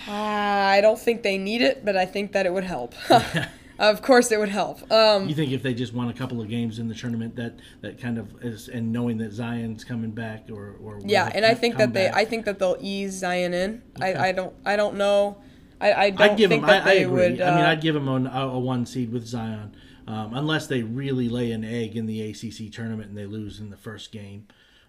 I 0.07 0.79
don't 0.81 0.99
think 0.99 1.23
they 1.23 1.37
need 1.37 1.61
it, 1.61 1.83
but 1.85 1.95
I 1.95 2.05
think 2.05 2.31
that 2.33 2.45
it 2.45 2.53
would 2.53 2.63
help. 2.63 2.93
of 3.79 4.01
course, 4.01 4.31
it 4.31 4.39
would 4.39 4.49
help. 4.49 4.89
Um, 4.91 5.27
You 5.27 5.35
think 5.35 5.51
if 5.51 5.63
they 5.63 5.73
just 5.73 5.93
won 5.93 6.09
a 6.09 6.13
couple 6.13 6.41
of 6.41 6.49
games 6.49 6.79
in 6.79 6.87
the 6.87 6.95
tournament, 6.95 7.35
that 7.35 7.59
that 7.81 7.99
kind 7.99 8.17
of 8.17 8.43
is, 8.43 8.67
and 8.69 8.91
knowing 8.91 9.17
that 9.17 9.31
Zion's 9.33 9.83
coming 9.83 10.11
back, 10.11 10.47
or 10.51 10.75
or 10.81 10.99
yeah, 11.05 11.31
and 11.33 11.45
I 11.45 11.53
think 11.53 11.77
that 11.77 11.93
they, 11.93 12.07
back? 12.07 12.15
I 12.15 12.25
think 12.25 12.45
that 12.45 12.59
they'll 12.59 12.77
ease 12.79 13.13
Zion 13.13 13.53
in. 13.53 13.81
Okay. 13.97 14.13
I, 14.13 14.29
I 14.29 14.31
don't, 14.31 14.53
I 14.65 14.75
don't 14.75 14.95
know. 14.95 15.37
I, 15.81 15.93
I 15.93 16.09
don't 16.11 16.21
I'd 16.21 16.37
give 16.37 16.49
think 16.49 16.63
him. 16.63 16.69
I, 16.69 16.73
that 16.73 16.87
I 16.87 16.95
they 16.95 17.03
agree. 17.03 17.15
would. 17.31 17.41
I 17.41 17.55
mean, 17.55 17.65
uh, 17.65 17.69
I'd 17.69 17.81
give 17.81 17.95
them 17.95 18.07
a, 18.07 18.29
a 18.29 18.59
one 18.59 18.85
seed 18.85 19.11
with 19.11 19.25
Zion, 19.25 19.75
um, 20.07 20.33
unless 20.33 20.67
they 20.67 20.83
really 20.83 21.27
lay 21.29 21.51
an 21.51 21.63
egg 21.65 21.95
in 21.97 22.05
the 22.05 22.21
ACC 22.29 22.71
tournament 22.71 23.09
and 23.09 23.17
they 23.17 23.25
lose 23.25 23.59
in 23.59 23.69
the 23.71 23.77
first 23.77 24.11
game. 24.11 24.47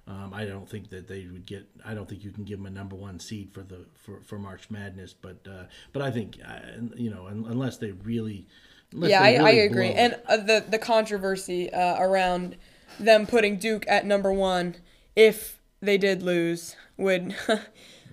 Um, 0.09 0.33
I 0.33 0.45
don't 0.45 0.69
think 0.69 0.91
that 0.91 1.09
they 1.09 1.27
would 1.27 1.47
get. 1.47 1.67
I 1.85 1.95
don't 1.95 2.09
think 2.09 2.23
you 2.23 2.31
can 2.31 2.45
give 2.45 2.59
them 2.59 2.67
a 2.67 2.71
number 2.71 2.95
one 2.95 3.19
seed 3.19 3.53
for 3.53 3.63
the 3.63 3.87
for, 3.95 4.21
for 4.23 4.39
March 4.39 4.71
Madness. 4.71 5.13
But 5.13 5.39
uh, 5.49 5.65
but 5.93 6.03
I 6.03 6.11
think 6.13 6.39
uh, 6.47 6.61
you 6.95 7.11
know 7.11 7.27
un- 7.27 7.47
unless 7.49 7.79
they 7.79 7.91
really. 7.91 8.47
Unless 8.93 9.11
yeah, 9.11 9.23
I, 9.23 9.33
they 9.33 9.39
I 9.39 9.51
really 9.51 9.61
agree. 9.61 9.91
And 9.91 10.17
uh, 10.29 10.37
the 10.37 10.65
the 10.69 10.79
controversy 10.79 11.73
uh, 11.73 12.01
around 12.01 12.57
them 13.01 13.27
putting 13.27 13.59
Duke 13.59 13.85
at 13.89 14.07
number 14.07 14.33
one 14.33 14.77
if 15.17 15.61
they 15.81 15.99
did 15.99 16.23
lose 16.23 16.77
would. 16.97 17.35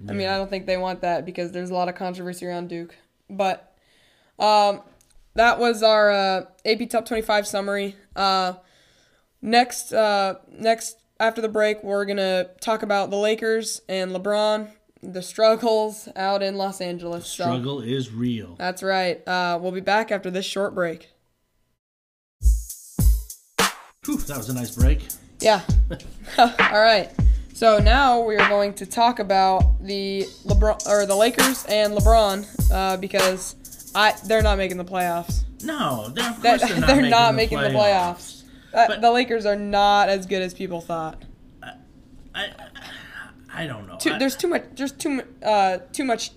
I 0.10 0.12
mean, 0.12 0.28
I 0.28 0.38
don't 0.38 0.50
think 0.50 0.66
they 0.66 0.78
want 0.78 1.02
that 1.02 1.26
because 1.26 1.52
there's 1.52 1.70
a 1.70 1.74
lot 1.74 1.88
of 1.88 1.96
controversy 1.96 2.46
around 2.46 2.68
Duke. 2.68 2.96
But 3.30 3.74
um, 4.38 4.82
that 5.36 5.60
was 5.60 5.82
our 5.82 6.12
uh, 6.12 6.46
AP 6.66 6.90
Top 6.90 7.06
25 7.06 7.48
summary. 7.48 7.96
Uh, 8.16 8.54
next, 9.42 9.94
uh, 9.94 10.36
next 10.52 10.98
after 11.24 11.42
the 11.42 11.50
break, 11.50 11.84
we're 11.84 12.06
gonna 12.06 12.50
talk 12.62 12.84
about 12.84 13.10
the 13.10 13.16
Lakers 13.18 13.82
and 13.88 14.12
LeBron, 14.12 14.68
the 15.02 15.22
struggles 15.22 16.08
out 16.16 16.44
in 16.44 16.56
Los 16.56 16.82
Angeles. 16.82 17.26
So, 17.28 17.44
Struggle 17.46 17.80
is 17.82 18.12
real. 18.12 18.56
that's 18.58 18.84
right. 18.84 19.26
Uh, 19.28 19.58
we'll 19.62 19.72
be 19.72 19.82
back 19.82 20.12
after 20.12 20.30
this 20.30 20.46
short 20.46 20.76
break. 20.76 21.10
Whew, 24.06 24.18
that 24.18 24.38
was 24.38 24.50
a 24.50 24.54
nice 24.54 24.76
break. 24.76 25.08
Yeah. 25.40 25.62
All 26.38 26.52
right. 26.82 27.10
So 27.54 27.78
now 27.80 28.20
we 28.22 28.36
are 28.36 28.50
going 28.50 28.74
to 28.76 28.86
talk 28.86 29.20
about 29.20 29.82
the 29.82 30.24
LeBron 30.46 30.88
or 30.88 31.06
the 31.06 31.16
Lakers 31.16 31.66
and 31.70 31.94
LeBron 31.94 32.72
uh, 32.72 32.98
because 32.98 33.92
I 33.96 34.14
they're 34.26 34.42
not 34.42 34.58
making 34.58 34.78
the 34.78 34.84
playoffs. 34.86 35.44
No, 35.64 36.10
they're, 36.10 36.30
of 36.30 36.42
That- 36.42 36.60
course 36.60 36.72
they're 36.72 36.80
not, 36.82 36.88
they're 36.88 36.96
making, 36.98 37.12
not 37.12 37.32
the 37.32 37.38
making 37.38 37.60
the 37.60 37.70
playoffs. 37.70 38.43
Uh, 38.74 38.88
But- 38.88 39.02
the 39.02 39.12
Lakers 39.12 39.46
are 39.46 39.56
not 39.56 40.10
as 40.10 40.26
good 40.26 40.42
as 40.42 40.54
people 40.54 40.82
thought. 40.82 41.24
I, 42.36 42.50
I 43.54 43.68
don't 43.68 43.88
know. 43.88 43.98
Too, 43.98 44.14
I- 44.14 44.18
there's 44.18 44.36
too 44.36 44.48
much. 44.48 44.64
There's 44.76 44.92
too 44.92 45.22
uh, 45.44 45.78
too 45.92 46.04
much 46.04 46.32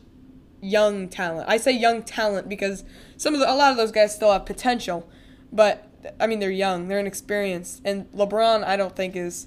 young 0.60 1.08
talent. 1.08 1.48
I 1.48 1.56
say 1.56 1.72
young 1.72 2.02
talent 2.02 2.48
because 2.48 2.84
some 3.16 3.32
of 3.34 3.40
the, 3.40 3.50
a 3.50 3.54
lot 3.54 3.70
of 3.70 3.76
those 3.76 3.92
guys 3.92 4.14
still 4.14 4.32
have 4.32 4.44
potential, 4.44 5.08
but 5.50 5.88
I 6.20 6.26
mean 6.26 6.38
they're 6.38 6.50
young, 6.50 6.88
they're 6.88 6.98
inexperienced, 7.00 7.80
and 7.84 8.10
LeBron 8.12 8.64
I 8.64 8.76
don't 8.76 8.94
think 8.94 9.16
is 9.16 9.46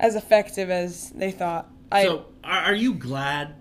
as 0.00 0.14
effective 0.16 0.70
as 0.70 1.10
they 1.10 1.30
thought. 1.30 1.68
I 1.92 2.04
so, 2.04 2.26
are, 2.44 2.64
are 2.64 2.74
you 2.74 2.94
glad 2.94 3.54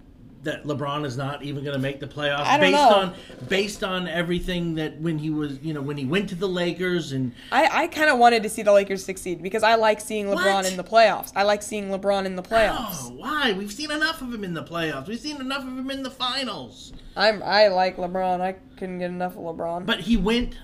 that 0.44 0.66
LeBron 0.66 1.04
is 1.06 1.18
not 1.18 1.44
even 1.44 1.64
going 1.64 1.76
to 1.76 1.82
make 1.82 2.00
the 2.00 2.08
playoffs 2.08 2.46
I 2.46 2.58
don't 2.58 2.72
based 2.72 2.74
know. 2.74 2.96
on 2.96 3.14
based 3.50 3.84
on 3.84 4.08
everything 4.08 4.76
that 4.76 4.98
when 5.02 5.18
he 5.18 5.30
was, 5.30 5.60
you 5.62 5.74
know, 5.74 5.82
when 5.82 5.98
he 5.98 6.06
went 6.06 6.30
to 6.30 6.36
the 6.36 6.48
Lakers 6.48 7.12
and 7.12 7.34
I, 7.52 7.84
I 7.84 7.88
kind 7.88 8.10
of 8.10 8.18
wanted 8.20 8.44
to 8.44 8.50
see 8.50 8.62
the 8.62 8.72
Lakers 8.72 9.04
succeed 9.04 9.42
because 9.42 9.64
I 9.64 9.76
like 9.76 10.00
seeing 10.00 10.28
LeBron 10.28 10.54
What? 10.54 10.72
in 10.72 10.78
the 10.78 10.84
playoffs. 10.84 11.32
I 11.36 11.44
like 11.44 11.62
seeing 11.64 11.90
LeBron 11.90 12.26
in 12.26 12.36
the 12.36 12.44
playoffs. 12.44 12.98
oh, 13.10 13.14
why? 13.18 13.54
We've 13.54 13.72
seen 13.74 13.92
enough 13.92 14.22
of 14.22 14.34
him 14.34 14.44
in 14.44 14.54
the 14.54 14.64
playoffs. 14.64 15.08
We've 15.08 15.20
seen 15.20 15.42
enough 15.42 15.64
of 15.64 15.78
him 15.78 15.90
in 15.92 16.04
the 16.04 16.12
finals. 16.12 16.94
I'm 17.16 17.42
I 17.44 17.68
like 17.70 17.98
LeBron. 17.98 18.40
I 18.42 18.54
couldn't 18.78 19.00
get 19.00 19.10
enough 19.10 19.34
of 19.36 19.40
LeBron. 19.44 19.86
But 19.86 20.02
he 20.02 20.18
went 20.18 20.58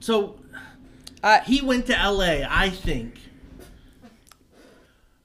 so 0.00 0.38
I, 1.22 1.40
he 1.40 1.62
went 1.62 1.86
to 1.86 1.92
LA, 1.92 2.40
I 2.48 2.70
think, 2.70 3.18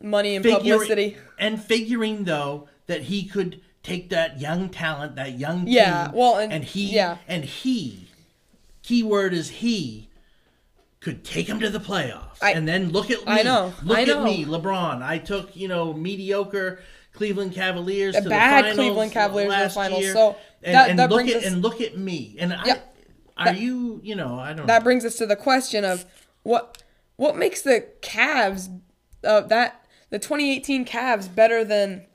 money 0.01 0.35
and 0.35 0.43
figuring- 0.43 0.79
publicity. 0.79 1.17
and 1.37 1.61
figuring 1.61 2.23
though 2.23 2.67
that 2.87 3.03
he 3.03 3.25
could 3.25 3.61
take 3.83 4.09
that 4.09 4.39
young 4.39 4.69
talent, 4.69 5.15
that 5.15 5.37
young 5.39 5.67
Yeah, 5.67 6.05
team, 6.07 6.15
well, 6.15 6.37
and- 6.37 6.63
he 6.63 6.93
yeah. 6.95 7.17
and 7.27 7.43
he, 7.45 8.07
keyword 8.83 9.33
is 9.33 9.49
he, 9.49 10.09
could 10.99 11.23
take 11.23 11.47
him 11.47 11.59
to 11.59 11.69
the 11.69 11.79
playoffs, 11.79 12.37
I- 12.41 12.51
and 12.51 12.67
then 12.67 12.91
look 12.91 13.09
at 13.09 13.19
me, 13.19 13.23
I 13.25 13.41
know, 13.43 13.73
look 13.83 13.97
I 13.97 14.01
at 14.03 14.07
know. 14.07 14.23
me, 14.23 14.45
LeBron. 14.45 15.01
I 15.01 15.17
took 15.17 15.55
you 15.55 15.67
know 15.67 15.93
mediocre 15.93 16.79
Cleveland 17.13 17.53
Cavaliers 17.53 18.15
The 18.15 18.21
to 18.21 18.29
bad 18.29 18.65
the 18.65 18.69
finals 18.69 18.75
Cleveland 18.77 19.11
Cavaliers 19.11 19.51
to 19.51 19.57
the 19.57 19.63
last 19.63 19.73
finals, 19.73 20.01
year, 20.01 20.13
so 20.13 20.35
and, 20.63 20.75
that- 20.75 20.89
and 20.91 20.99
that 20.99 21.09
look 21.09 21.27
at 21.27 21.37
us- 21.37 21.45
and 21.45 21.61
look 21.61 21.81
at 21.81 21.97
me, 21.97 22.35
and 22.39 22.53
I. 22.53 22.65
Yep. 22.65 22.87
Are 23.37 23.53
you, 23.53 23.99
you 24.03 24.13
know, 24.13 24.37
I 24.37 24.53
don't 24.53 24.67
that 24.67 24.79
know. 24.79 24.83
brings 24.83 25.03
us 25.03 25.15
to 25.15 25.25
the 25.25 25.35
question 25.35 25.83
of 25.83 26.05
what 26.43 26.83
what 27.15 27.35
makes 27.35 27.63
the 27.63 27.87
Cavs 28.01 28.69
uh, 29.23 29.41
that 29.41 29.83
the 30.11 30.19
2018 30.19 30.85
Cavs 30.85 31.33
better 31.33 31.63
than 31.63 32.05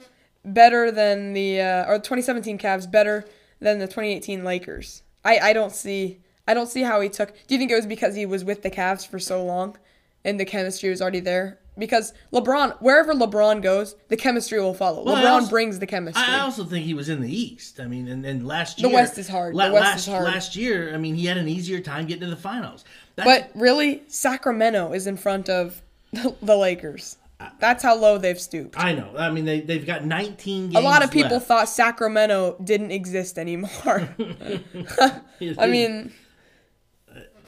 better 0.46 0.90
than 0.90 1.34
the 1.34 1.60
uh, 1.60 1.90
or 1.90 1.96
2017 1.98 2.56
Cavs 2.58 2.90
better 2.90 3.26
than 3.60 3.78
the 3.78 3.86
2018 3.86 4.44
Lakers. 4.44 5.02
I 5.24 5.38
I 5.38 5.52
don't 5.52 5.72
see 5.72 6.20
I 6.48 6.54
don't 6.54 6.68
see 6.68 6.82
how 6.82 7.00
he 7.00 7.08
took. 7.08 7.32
Do 7.46 7.54
you 7.54 7.58
think 7.58 7.70
it 7.70 7.74
was 7.74 7.86
because 7.86 8.14
he 8.14 8.24
was 8.24 8.44
with 8.44 8.62
the 8.62 8.70
Cavs 8.70 9.06
for 9.06 9.18
so 9.18 9.44
long 9.44 9.76
and 10.24 10.38
the 10.40 10.44
chemistry 10.44 10.88
was 10.88 11.02
already 11.02 11.20
there? 11.20 11.58
Because 11.78 12.14
LeBron, 12.32 12.80
wherever 12.80 13.12
LeBron 13.12 13.60
goes, 13.60 13.96
the 14.08 14.16
chemistry 14.16 14.58
will 14.60 14.72
follow. 14.72 15.04
Well, 15.04 15.16
LeBron 15.16 15.30
also- 15.30 15.50
brings 15.50 15.78
the 15.78 15.86
chemistry. 15.86 16.22
I 16.26 16.40
also 16.40 16.64
think 16.64 16.86
he 16.86 16.94
was 16.94 17.10
in 17.10 17.20
the 17.20 17.30
East. 17.30 17.80
I 17.80 17.86
mean, 17.86 18.08
and, 18.08 18.24
and 18.24 18.46
last 18.46 18.78
The 18.78 18.88
West 18.88 19.18
is 19.18 19.28
hard. 19.28 19.52
The 19.52 19.58
West 19.58 19.72
last, 19.74 19.98
is 19.98 20.06
hard. 20.06 20.24
Last 20.24 20.56
year, 20.56 20.94
I 20.94 20.96
mean, 20.96 21.16
he 21.16 21.26
had 21.26 21.36
an 21.36 21.48
easier 21.48 21.80
time 21.80 22.06
getting 22.06 22.22
to 22.22 22.30
the 22.30 22.36
finals. 22.36 22.84
That's, 23.16 23.28
But 23.28 23.50
really, 23.54 24.04
Sacramento 24.08 24.92
is 24.94 25.06
in 25.06 25.18
front 25.18 25.50
of 25.50 25.82
the 26.12 26.56
Lakers. 26.56 27.18
That's 27.58 27.82
how 27.82 27.96
low 27.96 28.18
they've 28.18 28.40
stooped. 28.40 28.78
I 28.78 28.94
know. 28.94 29.12
I 29.16 29.30
mean, 29.30 29.44
they 29.44 29.60
they've 29.60 29.84
got 29.84 30.04
19 30.04 30.70
games. 30.70 30.76
A 30.76 30.80
lot 30.80 31.04
of 31.04 31.10
people 31.10 31.32
left. 31.32 31.46
thought 31.46 31.68
Sacramento 31.68 32.56
didn't 32.64 32.90
exist 32.92 33.38
anymore. 33.38 34.08
I 35.58 35.66
mean, 35.66 36.12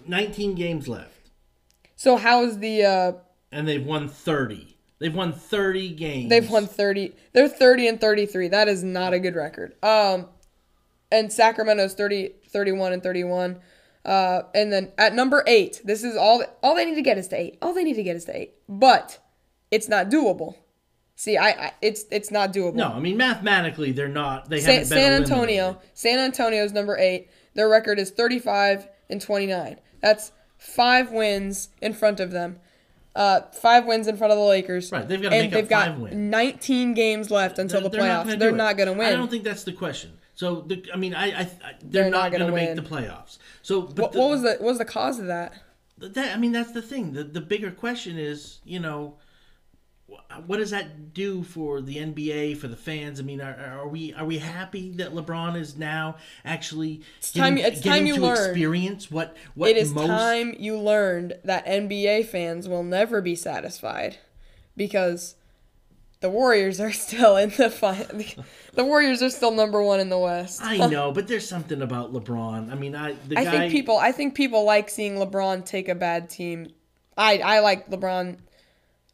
19 0.07 0.55
games 0.55 0.89
left, 0.89 1.31
so 1.97 2.17
how's 2.17 2.59
the 2.59 2.85
uh 2.85 3.13
and 3.51 3.67
they've 3.67 3.85
won 3.85 4.09
30. 4.09 4.77
They've 4.99 5.15
won 5.15 5.33
30 5.33 5.91
games. 5.95 6.29
they've 6.29 6.51
won 6.51 6.67
30. 6.67 7.15
They're 7.33 7.49
30 7.49 7.89
and 7.89 8.01
33. 8.01 8.49
That 8.49 8.69
is 8.69 8.83
not 8.83 9.13
a 9.15 9.19
good 9.19 9.35
record. 9.37 9.75
Um 9.83 10.27
and 11.11 11.33
Sacramento's 11.33 11.95
30 11.95 12.35
31 12.49 12.93
and 12.93 13.03
31. 13.03 13.59
Uh 14.05 14.43
and 14.55 14.73
then 14.73 14.93
at 14.99 15.15
number 15.15 15.45
8, 15.47 15.81
this 15.85 16.05
is 16.05 16.17
all 16.17 16.43
all 16.63 16.75
they 16.75 16.85
need 16.85 16.97
to 16.97 17.03
get 17.03 17.17
is 17.19 17.29
to 17.29 17.41
8. 17.41 17.59
All 17.63 17.73
they 17.73 17.85
need 17.85 17.95
to 17.95 18.03
get 18.03 18.17
is 18.17 18.25
to 18.27 18.37
8. 18.37 18.53
But 18.69 19.19
it's 19.71 19.89
not 19.89 20.09
doable. 20.09 20.55
See, 21.17 21.37
I, 21.37 21.49
I 21.49 21.73
it's 21.83 22.05
it's 22.11 22.31
not 22.31 22.53
doable. 22.53 22.75
No, 22.75 22.89
I 22.89 23.01
mean 23.01 23.17
mathematically 23.17 23.93
they're 23.93 24.09
not. 24.09 24.49
They 24.49 24.61
San, 24.61 24.75
haven't 24.75 24.89
been 24.91 24.99
San 24.99 25.13
eliminated. 25.13 25.33
Antonio. 25.33 25.81
San 25.95 26.19
Antonio's 26.21 26.73
number 26.73 26.97
eight. 26.97 27.29
Their 27.55 27.69
record 27.69 27.99
is 27.99 28.11
35 28.11 28.89
and 29.11 29.21
29. 29.21 29.81
That's 30.01 30.31
five 30.59 31.11
wins 31.11 31.71
in 31.81 31.93
front 31.93 32.21
of 32.21 32.31
them. 32.31 32.61
Uh, 33.17 33.41
five 33.51 33.85
wins 33.85 34.07
in 34.07 34.17
front 34.17 34.33
of 34.33 34.39
the 34.39 34.45
Lakers. 34.45 34.93
Right, 34.93 35.09
they've 35.09 35.21
gotta 35.21 35.35
and 35.35 35.45
make 35.47 35.53
they've 35.53 35.69
got 35.69 35.89
five 35.89 35.99
wins. 35.99 36.15
19 36.15 36.95
games 36.95 37.33
left 37.33 37.59
until 37.59 37.81
the 37.81 37.89
They're 37.89 38.01
not 38.03 38.27
playoffs. 38.27 38.27
gonna 38.27 38.37
They're 38.37 38.53
not 38.53 38.77
going 38.77 38.87
to 38.87 38.93
win. 38.93 39.13
I 39.13 39.17
don't 39.17 39.29
think 39.29 39.43
that's 39.43 39.65
the 39.65 39.73
question. 39.73 40.13
So, 40.37 40.61
the, 40.61 40.87
I 40.95 40.97
mean, 40.97 41.15
I, 41.15 41.27
I, 41.27 41.41
I 41.41 41.49
they're, 41.83 42.03
They're 42.05 42.11
not 42.11 42.31
not, 42.31 42.39
gonna 42.39 42.53
make 42.53 42.77
the 42.77 42.83
playoffs. 42.83 43.39
So, 43.63 43.83
but 43.83 43.99
what, 43.99 44.13
the, 44.13 44.19
what 44.21 44.31
was 44.31 44.43
the 44.43 44.51
what 44.51 44.63
was 44.63 44.79
the 44.79 44.85
cause 44.85 45.19
of 45.19 45.27
that? 45.27 45.53
That, 45.99 46.33
I 46.33 46.39
mean, 46.39 46.53
that's 46.53 46.71
the 46.71 46.83
thing. 46.83 47.13
The 47.13 47.25
the 47.25 47.41
bigger 47.41 47.73
question 47.73 48.19
is, 48.19 48.61
you 48.65 48.79
know, 48.79 49.17
what 50.47 50.57
does 50.59 50.71
that 50.71 51.13
do 51.13 51.43
for 51.43 51.81
the 51.81 51.97
NBA 51.97 52.57
for 52.57 52.69
the 52.69 52.77
fans? 52.77 53.21
I 53.21 53.23
mean, 53.23 53.41
are, 53.41 53.55
are 53.83 53.89
we 53.89 54.15
are 54.15 54.25
we 54.25 54.39
happy 54.39 54.93
that 54.93 55.13
LeBron 55.13 55.59
is 55.61 55.77
now 55.77 56.17
actually 56.45 57.03
time- 57.33 57.57
getting, 57.57 57.73
it's 57.73 57.81
getting 57.83 58.01
time 58.01 58.07
you 58.07 58.15
to 58.17 58.21
learn. 58.23 58.37
experience 58.51 59.11
what 59.11 59.37
what 59.55 59.71
It 59.71 59.77
is 59.77 59.93
most 59.93 60.07
time 60.07 60.55
you 60.59 60.79
learned 60.79 61.35
that 61.45 61.67
NBA 61.67 62.27
fans 62.27 62.69
will 62.69 62.83
never 62.83 63.21
be 63.21 63.35
satisfied 63.35 64.17
because 64.77 65.35
the 66.21 66.31
Warriors 66.31 66.81
are 66.81 66.93
still 67.07 67.37
in 67.37 67.51
the 67.51 67.71
final. 67.71 68.07
The 68.75 68.85
Warriors 68.85 69.23
are 69.23 69.31
still 69.31 69.51
number 69.53 69.83
one 69.83 70.01
in 70.01 70.09
the 70.09 70.19
West. 70.19 70.61
I 70.63 70.77
know, 70.89 71.13
but 71.13 71.29
there's 71.29 71.49
something 71.49 71.83
about 71.83 72.13
LeBron. 72.13 72.73
I 72.73 72.75
mean, 72.75 72.95
I 72.95 73.15
the 73.27 73.37
I 73.39 73.45
guy. 73.45 73.51
think 73.51 73.73
people 73.73 73.99
I 73.99 74.13
think 74.13 74.35
people 74.35 74.65
like 74.65 74.89
seeing 74.89 75.17
LeBron 75.17 75.65
take 75.67 75.89
a 75.89 75.95
bad 75.95 76.31
team. 76.31 76.69
I 77.17 77.39
I 77.39 77.61
like 77.61 77.91
LeBron 77.91 78.39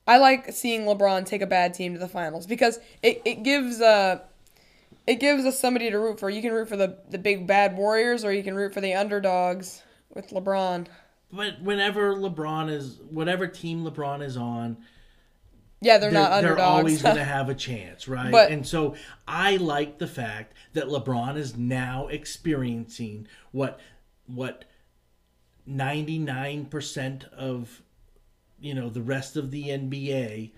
I 0.06 0.18
like 0.18 0.52
seeing 0.52 0.82
LeBron 0.82 1.24
take 1.24 1.42
a 1.42 1.46
bad 1.46 1.74
team 1.74 1.94
to 1.94 1.98
the 1.98 2.08
finals 2.08 2.46
because 2.46 2.78
it, 3.02 3.22
it 3.24 3.42
gives 3.42 3.80
uh 3.80 4.20
it 5.06 5.16
gives 5.16 5.44
us 5.44 5.58
somebody 5.58 5.90
to 5.90 5.98
root 5.98 6.18
for. 6.18 6.30
You 6.30 6.40
can 6.42 6.52
root 6.52 6.68
for 6.68 6.76
the, 6.76 6.98
the 7.10 7.18
big 7.18 7.46
bad 7.46 7.76
Warriors 7.76 8.24
or 8.24 8.32
you 8.32 8.42
can 8.42 8.54
root 8.54 8.72
for 8.72 8.80
the 8.80 8.94
underdogs 8.94 9.82
with 10.14 10.30
LeBron. 10.30 10.86
But 11.30 11.60
whenever 11.60 12.14
LeBron 12.14 12.70
is, 12.70 13.00
whatever 13.10 13.46
team 13.46 13.84
LeBron 13.84 14.22
is 14.22 14.36
on, 14.36 14.78
Yeah, 15.80 15.98
they're, 15.98 16.10
they're, 16.10 16.20
not 16.22 16.42
they're 16.42 16.58
always 16.58 17.02
going 17.02 17.16
to 17.16 17.24
have 17.24 17.48
a 17.48 17.54
chance, 17.54 18.08
right? 18.08 18.30
But- 18.32 18.50
and 18.50 18.66
so 18.66 18.94
I 19.28 19.56
like 19.56 19.98
the 19.98 20.06
fact 20.06 20.54
that 20.72 20.84
LeBron 20.84 21.36
is 21.36 21.56
now 21.56 22.06
experiencing 22.08 23.26
what 23.52 23.80
what 24.26 24.64
ninety 25.66 26.18
nine 26.18 26.64
percent 26.64 27.24
of 27.36 27.82
you 28.64 28.74
know 28.74 28.88
the 28.88 29.02
rest 29.02 29.36
of 29.36 29.50
the 29.50 29.64
NBA 29.68 30.52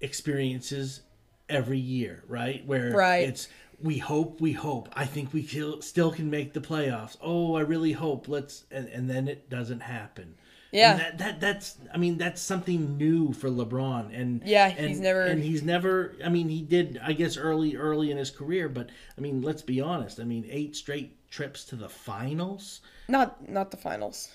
experiences 0.00 1.02
every 1.48 1.78
year, 1.78 2.24
right? 2.26 2.66
Where 2.66 2.90
Right. 2.92 3.28
it's 3.28 3.48
we 3.80 3.98
hope, 3.98 4.40
we 4.40 4.52
hope. 4.52 4.88
I 4.94 5.04
think 5.06 5.32
we 5.32 5.42
still 5.44 5.82
still 5.82 6.12
can 6.12 6.30
make 6.30 6.52
the 6.52 6.60
playoffs. 6.60 7.16
Oh, 7.20 7.56
I 7.56 7.60
really 7.62 7.92
hope. 7.92 8.28
Let's 8.28 8.64
and, 8.70 8.88
and 8.88 9.10
then 9.10 9.28
it 9.28 9.50
doesn't 9.50 9.80
happen. 9.80 10.36
Yeah. 10.70 10.92
And 10.92 11.00
that, 11.00 11.18
that 11.18 11.40
that's 11.40 11.76
I 11.92 11.98
mean 11.98 12.16
that's 12.16 12.40
something 12.40 12.96
new 12.96 13.32
for 13.34 13.50
LeBron 13.50 14.18
and 14.18 14.42
Yeah, 14.44 14.68
and, 14.68 14.88
he's 14.88 15.00
never- 15.00 15.22
and 15.22 15.42
he's 15.42 15.62
never 15.62 16.14
I 16.24 16.28
mean 16.30 16.48
he 16.48 16.62
did 16.62 16.98
I 17.04 17.12
guess 17.12 17.36
early 17.36 17.76
early 17.76 18.10
in 18.10 18.16
his 18.16 18.30
career 18.30 18.68
but 18.70 18.88
I 19.18 19.20
mean 19.20 19.42
let's 19.42 19.60
be 19.62 19.80
honest 19.82 20.18
I 20.18 20.24
mean 20.24 20.46
eight 20.48 20.74
straight 20.74 21.28
trips 21.30 21.64
to 21.66 21.76
the 21.76 21.88
finals 21.90 22.80
not 23.08 23.46
not 23.48 23.70
the 23.70 23.76
finals. 23.76 24.30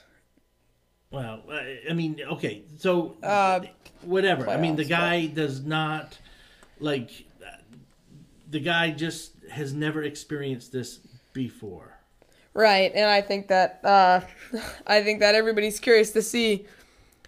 Well 1.12 1.42
I, 1.50 1.80
I 1.90 1.94
mean 1.94 2.20
okay 2.32 2.64
so 2.78 3.16
Uh, 3.24 3.62
whatever 4.02 4.50
I 4.50 4.58
mean 4.58 4.76
the 4.76 4.84
playoffs, 4.84 4.90
guy 4.90 5.26
does 5.28 5.64
not 5.64 6.18
like 6.80 7.26
the 8.50 8.60
guy 8.60 8.92
just 8.92 9.34
has 9.52 9.74
never 9.74 10.04
experienced 10.04 10.72
this 10.72 11.00
before 11.34 11.98
Right, 12.58 12.92
and 12.96 13.08
I 13.08 13.22
think 13.22 13.50
that 13.50 13.82
uh, 13.84 14.22
I 14.88 15.04
think 15.04 15.20
that 15.20 15.36
everybody's 15.36 15.80
curious 15.80 16.10
to 16.14 16.24
see 16.24 16.66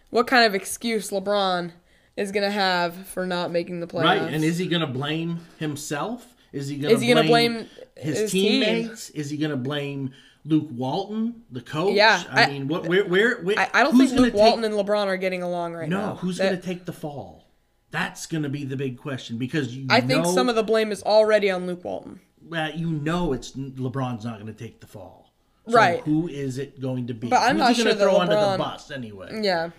what 0.09 0.25
kind 0.25 0.43
of 0.43 0.55
excuse 0.55 1.11
LeBron 1.11 1.71
is 2.17 2.31
gonna 2.31 2.49
have 2.49 2.95
for 3.05 3.27
not 3.27 3.51
making 3.51 3.79
the 3.79 3.85
playoffs. 3.85 4.03
Right, 4.05 4.33
and 4.33 4.43
is 4.43 4.57
he 4.57 4.65
going 4.65 4.81
to 4.81 4.87
blame 4.87 5.41
himself? 5.59 6.33
Is 6.51 6.67
he 6.67 6.77
going 6.77 6.99
he 6.99 7.07
gonna 7.13 7.27
blame 7.27 7.67
his, 7.95 8.19
his 8.19 8.31
team? 8.31 8.63
teammates? 8.63 9.09
Is 9.11 9.29
he 9.29 9.37
going 9.37 9.51
to 9.51 9.57
blame 9.57 10.11
Luke 10.45 10.67
Walton, 10.71 11.43
the 11.51 11.61
coach? 11.61 11.93
Yeah, 11.93 12.23
I, 12.29 12.43
I- 12.43 12.47
mean, 12.47 12.67
what? 12.67 12.87
Where? 12.87 13.05
Where? 13.05 13.41
where 13.41 13.59
I, 13.59 13.69
I 13.73 13.83
don't 13.83 13.97
think 13.97 14.11
Luke 14.13 14.25
take- 14.27 14.33
Walton 14.33 14.63
and 14.63 14.73
LeBron 14.73 15.07
are 15.07 15.17
getting 15.17 15.43
along 15.43 15.73
right 15.73 15.87
No, 15.89 15.99
now. 15.99 16.07
No. 16.09 16.15
Who's 16.15 16.39
going 16.39 16.55
to 16.55 16.61
take 16.61 16.85
the 16.85 16.93
fall? 16.93 17.45
That's 17.91 18.25
going 18.27 18.43
to 18.43 18.49
be 18.49 18.65
the 18.65 18.75
big 18.75 18.97
question 18.97 19.37
because 19.37 19.75
you. 19.75 19.87
I 19.89 20.01
think 20.01 20.25
some 20.25 20.47
of 20.49 20.55
the 20.55 20.63
blame 20.63 20.91
is 20.91 21.01
already 21.03 21.49
on 21.49 21.65
Luke 21.67 21.83
Walton. 21.83 22.19
well, 22.47 22.71
you 22.71 22.89
know 22.91 23.33
it's 23.33 23.51
LeBron's 23.51 24.25
not 24.25 24.35
going 24.39 24.47
to 24.47 24.53
take 24.53 24.79
the 24.79 24.87
fall. 24.87 25.31
So 25.67 25.75
Right. 25.75 25.99
Who 26.01 26.27
is 26.27 26.57
it 26.57 26.79
going 26.81 27.07
to 27.07 27.13
be? 27.13 27.27
But 27.29 27.41
I'm 27.41 27.57
Who's 27.57 27.59
not 27.59 27.75
sure 27.75 27.93
throw 27.95 28.19
under 28.19 28.33
the 28.35 28.55
bus 28.57 28.89
anyway. 28.91 29.41
Yeah. 29.43 29.69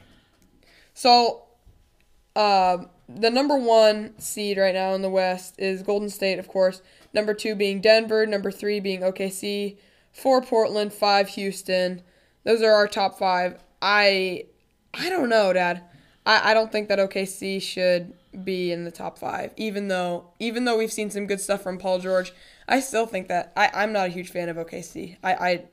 So, 0.95 1.43
uh, 2.37 2.79
the 3.17 3.31
number 3.31 3.57
one 3.57 4.19
seed 4.19 4.59
right 4.59 4.75
now 4.75 4.95
in 4.95 5.02
the 5.02 5.11
West 5.11 5.55
is 5.59 5.83
Golden 5.83 6.09
State, 6.09 6.38
of 6.38 6.49
course. 6.49 6.83
Number 7.12 7.35
two 7.35 7.55
being 7.55 7.81
Denver. 7.81 8.26
Number 8.26 8.50
three 8.50 8.81
being 8.81 9.00
OKC. 9.00 9.76
Four 10.12 10.43
Portland. 10.43 10.93
Five 10.93 11.29
Houston. 11.31 12.02
Those 12.45 12.62
are 12.62 12.73
our 12.73 12.88
top 12.88 13.19
five. 13.19 13.59
I, 13.83 14.45
I 14.95 15.09
don't 15.09 15.29
know, 15.29 15.52
Dad. 15.52 15.83
I, 16.25 16.50
I 16.50 16.55
don't 16.55 16.71
think 16.71 16.88
that 16.88 16.99
OKC 16.99 17.61
should 17.61 18.12
be 18.45 18.71
in 18.73 18.85
the 18.85 18.90
top 18.90 19.19
five. 19.19 19.52
Even 19.57 19.88
though, 19.88 20.31
even 20.38 20.64
though 20.64 20.79
we've 20.79 20.93
seen 20.93 21.11
some 21.11 21.26
good 21.26 21.40
stuff 21.40 21.62
from 21.62 21.79
Paul 21.79 21.99
George, 21.99 22.33
I 22.69 22.81
still 22.81 23.07
think 23.07 23.29
that 23.29 23.52
I, 23.57 23.71
I'm 23.75 23.93
not 23.93 24.07
a 24.07 24.11
huge 24.11 24.31
fan 24.31 24.49
of 24.49 24.57
OKC. 24.57 25.17
I, 25.23 25.35
I, 25.35 25.64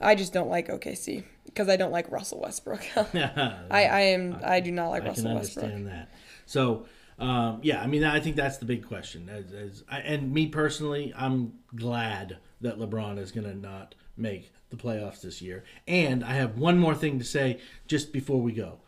I 0.00 0.14
just 0.14 0.32
don't 0.32 0.48
like 0.50 0.68
OKC 0.68 1.24
because 1.46 1.68
I 1.68 1.76
don't 1.76 1.92
like 1.92 2.10
Russell 2.10 2.40
Westbrook. 2.40 2.84
I, 2.96 3.60
I 3.70 4.00
am 4.00 4.38
I 4.44 4.60
do 4.60 4.70
not 4.70 4.88
like 4.88 5.04
I 5.04 5.08
Russell 5.08 5.24
can 5.24 5.34
Westbrook. 5.34 5.64
understand 5.64 5.86
that. 5.88 6.08
So, 6.50 6.86
um, 7.20 7.60
yeah, 7.62 7.80
I 7.80 7.86
mean, 7.86 8.02
I 8.02 8.18
think 8.18 8.34
that's 8.34 8.56
the 8.58 8.64
big 8.64 8.84
question. 8.84 9.28
As, 9.28 9.52
as 9.52 9.84
I, 9.88 10.00
and 10.00 10.32
me 10.32 10.48
personally, 10.48 11.14
I'm 11.16 11.52
glad 11.76 12.38
that 12.60 12.76
LeBron 12.76 13.18
is 13.18 13.30
going 13.30 13.46
to 13.46 13.54
not 13.54 13.94
make 14.16 14.52
the 14.70 14.76
playoffs 14.76 15.20
this 15.20 15.40
year. 15.40 15.62
And 15.86 16.24
I 16.24 16.32
have 16.32 16.58
one 16.58 16.76
more 16.76 16.94
thing 16.96 17.20
to 17.20 17.24
say 17.24 17.60
just 17.86 18.12
before 18.12 18.40
we 18.42 18.50
go, 18.50 18.80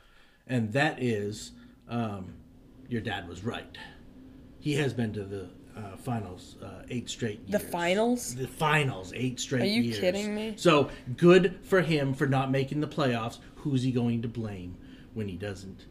and 0.48 0.72
that 0.72 1.00
is, 1.00 1.52
um, 1.88 2.34
your 2.88 3.00
dad 3.00 3.28
was 3.28 3.44
right. 3.44 3.78
He 4.58 4.74
has 4.74 4.92
been 4.92 5.12
to 5.12 5.22
the 5.22 5.48
uh, 5.76 5.96
finals 5.96 6.56
uh, 6.62 6.82
eight 6.90 7.08
straight 7.08 7.46
The 7.48 7.58
years. 7.58 7.70
finals? 7.70 8.34
The 8.34 8.48
finals, 8.48 9.12
eight 9.14 9.38
straight 9.38 9.62
Are 9.62 9.66
you 9.66 9.82
years. 9.82 10.00
kidding 10.00 10.34
me? 10.34 10.54
So 10.56 10.90
good 11.16 11.60
for 11.62 11.80
him 11.80 12.12
for 12.12 12.26
not 12.26 12.50
making 12.50 12.80
the 12.80 12.88
playoffs. 12.88 13.38
Who's 13.56 13.84
he 13.84 13.92
going 13.92 14.22
to 14.22 14.28
blame 14.28 14.76
when 15.14 15.28
he 15.28 15.36
doesn't 15.36 15.86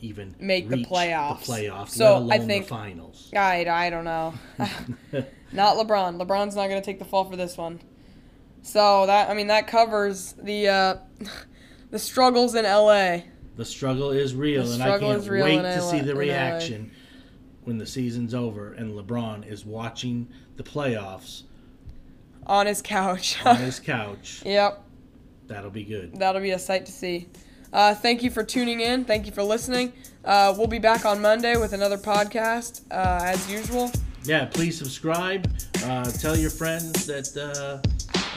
even 0.00 0.34
Make 0.38 0.68
the 0.68 0.84
playoffs. 0.84 1.46
The 1.46 1.52
playoffs, 1.52 1.90
So, 1.90 2.18
let 2.18 2.18
alone 2.18 2.32
I 2.32 2.38
think- 2.46 2.64
the 2.64 2.68
finals. 2.68 3.30
I, 3.36 3.64
I 3.68 3.90
don't 3.90 4.04
know. 4.04 4.34
not 5.52 5.76
LeBron. 5.76 6.20
LeBron's 6.20 6.54
not 6.56 6.68
going 6.68 6.80
to 6.80 6.84
take 6.84 6.98
the 6.98 7.04
fall 7.04 7.24
for 7.24 7.36
this 7.36 7.56
one. 7.56 7.80
So 8.62 9.06
that 9.06 9.30
I 9.30 9.34
mean 9.34 9.46
that 9.46 9.66
covers 9.66 10.34
the 10.42 10.68
uh, 10.68 10.96
the 11.90 11.98
struggles 11.98 12.54
in 12.54 12.64
LA. 12.64 13.18
The 13.56 13.64
struggle 13.64 14.10
is 14.10 14.34
real, 14.34 14.64
The 14.66 14.74
and 14.74 14.82
I 14.82 14.98
can't 14.98 15.24
wait 15.28 15.56
to 15.56 15.62
LA 15.80 15.90
see 15.90 16.00
the 16.00 16.14
reaction 16.14 16.90
when 17.64 17.78
the 17.78 17.86
season's 17.86 18.34
over 18.34 18.72
and 18.74 18.92
LeBron 18.92 19.46
is 19.50 19.64
watching 19.64 20.28
the 20.56 20.62
playoffs 20.62 21.42
On 22.46 22.66
his 22.66 22.82
couch. 22.82 23.38
on 23.44 23.56
his 23.56 23.78
couch. 23.80 24.42
yep, 24.44 24.82
That'll 25.48 25.70
be 25.70 25.84
good. 25.84 26.16
that'll 26.18 26.40
be 26.42 26.50
a 26.50 26.58
sight 26.58 26.86
to 26.86 26.92
see. 26.92 27.28
Uh, 27.72 27.94
thank 27.94 28.22
you 28.22 28.30
for 28.30 28.42
tuning 28.42 28.80
in. 28.80 29.04
Thank 29.04 29.26
you 29.26 29.32
for 29.32 29.42
listening. 29.42 29.92
Uh, 30.24 30.54
we'll 30.56 30.66
be 30.66 30.78
back 30.78 31.04
on 31.04 31.20
Monday 31.20 31.56
with 31.56 31.72
another 31.72 31.98
podcast 31.98 32.82
uh, 32.90 33.20
as 33.22 33.50
usual. 33.50 33.90
Yeah, 34.24 34.46
please 34.46 34.76
subscribe. 34.76 35.50
Uh, 35.84 36.04
tell 36.10 36.36
your 36.36 36.50
friends 36.50 37.06
that 37.06 37.36
uh, 37.36 37.80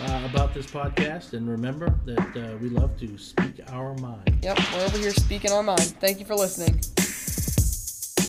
uh, 0.07 0.25
about 0.25 0.53
this 0.53 0.65
podcast, 0.65 1.33
and 1.33 1.49
remember 1.49 1.93
that 2.05 2.37
uh, 2.37 2.57
we 2.57 2.69
love 2.69 2.97
to 2.99 3.17
speak 3.17 3.59
our 3.71 3.93
mind. 3.95 4.37
Yep, 4.41 4.59
we're 4.73 4.85
over 4.85 4.97
here 4.97 5.11
speaking 5.11 5.51
our 5.51 5.63
mind. 5.63 5.81
Thank 5.99 6.19
you 6.19 6.25
for 6.25 6.35
listening. 6.35 6.79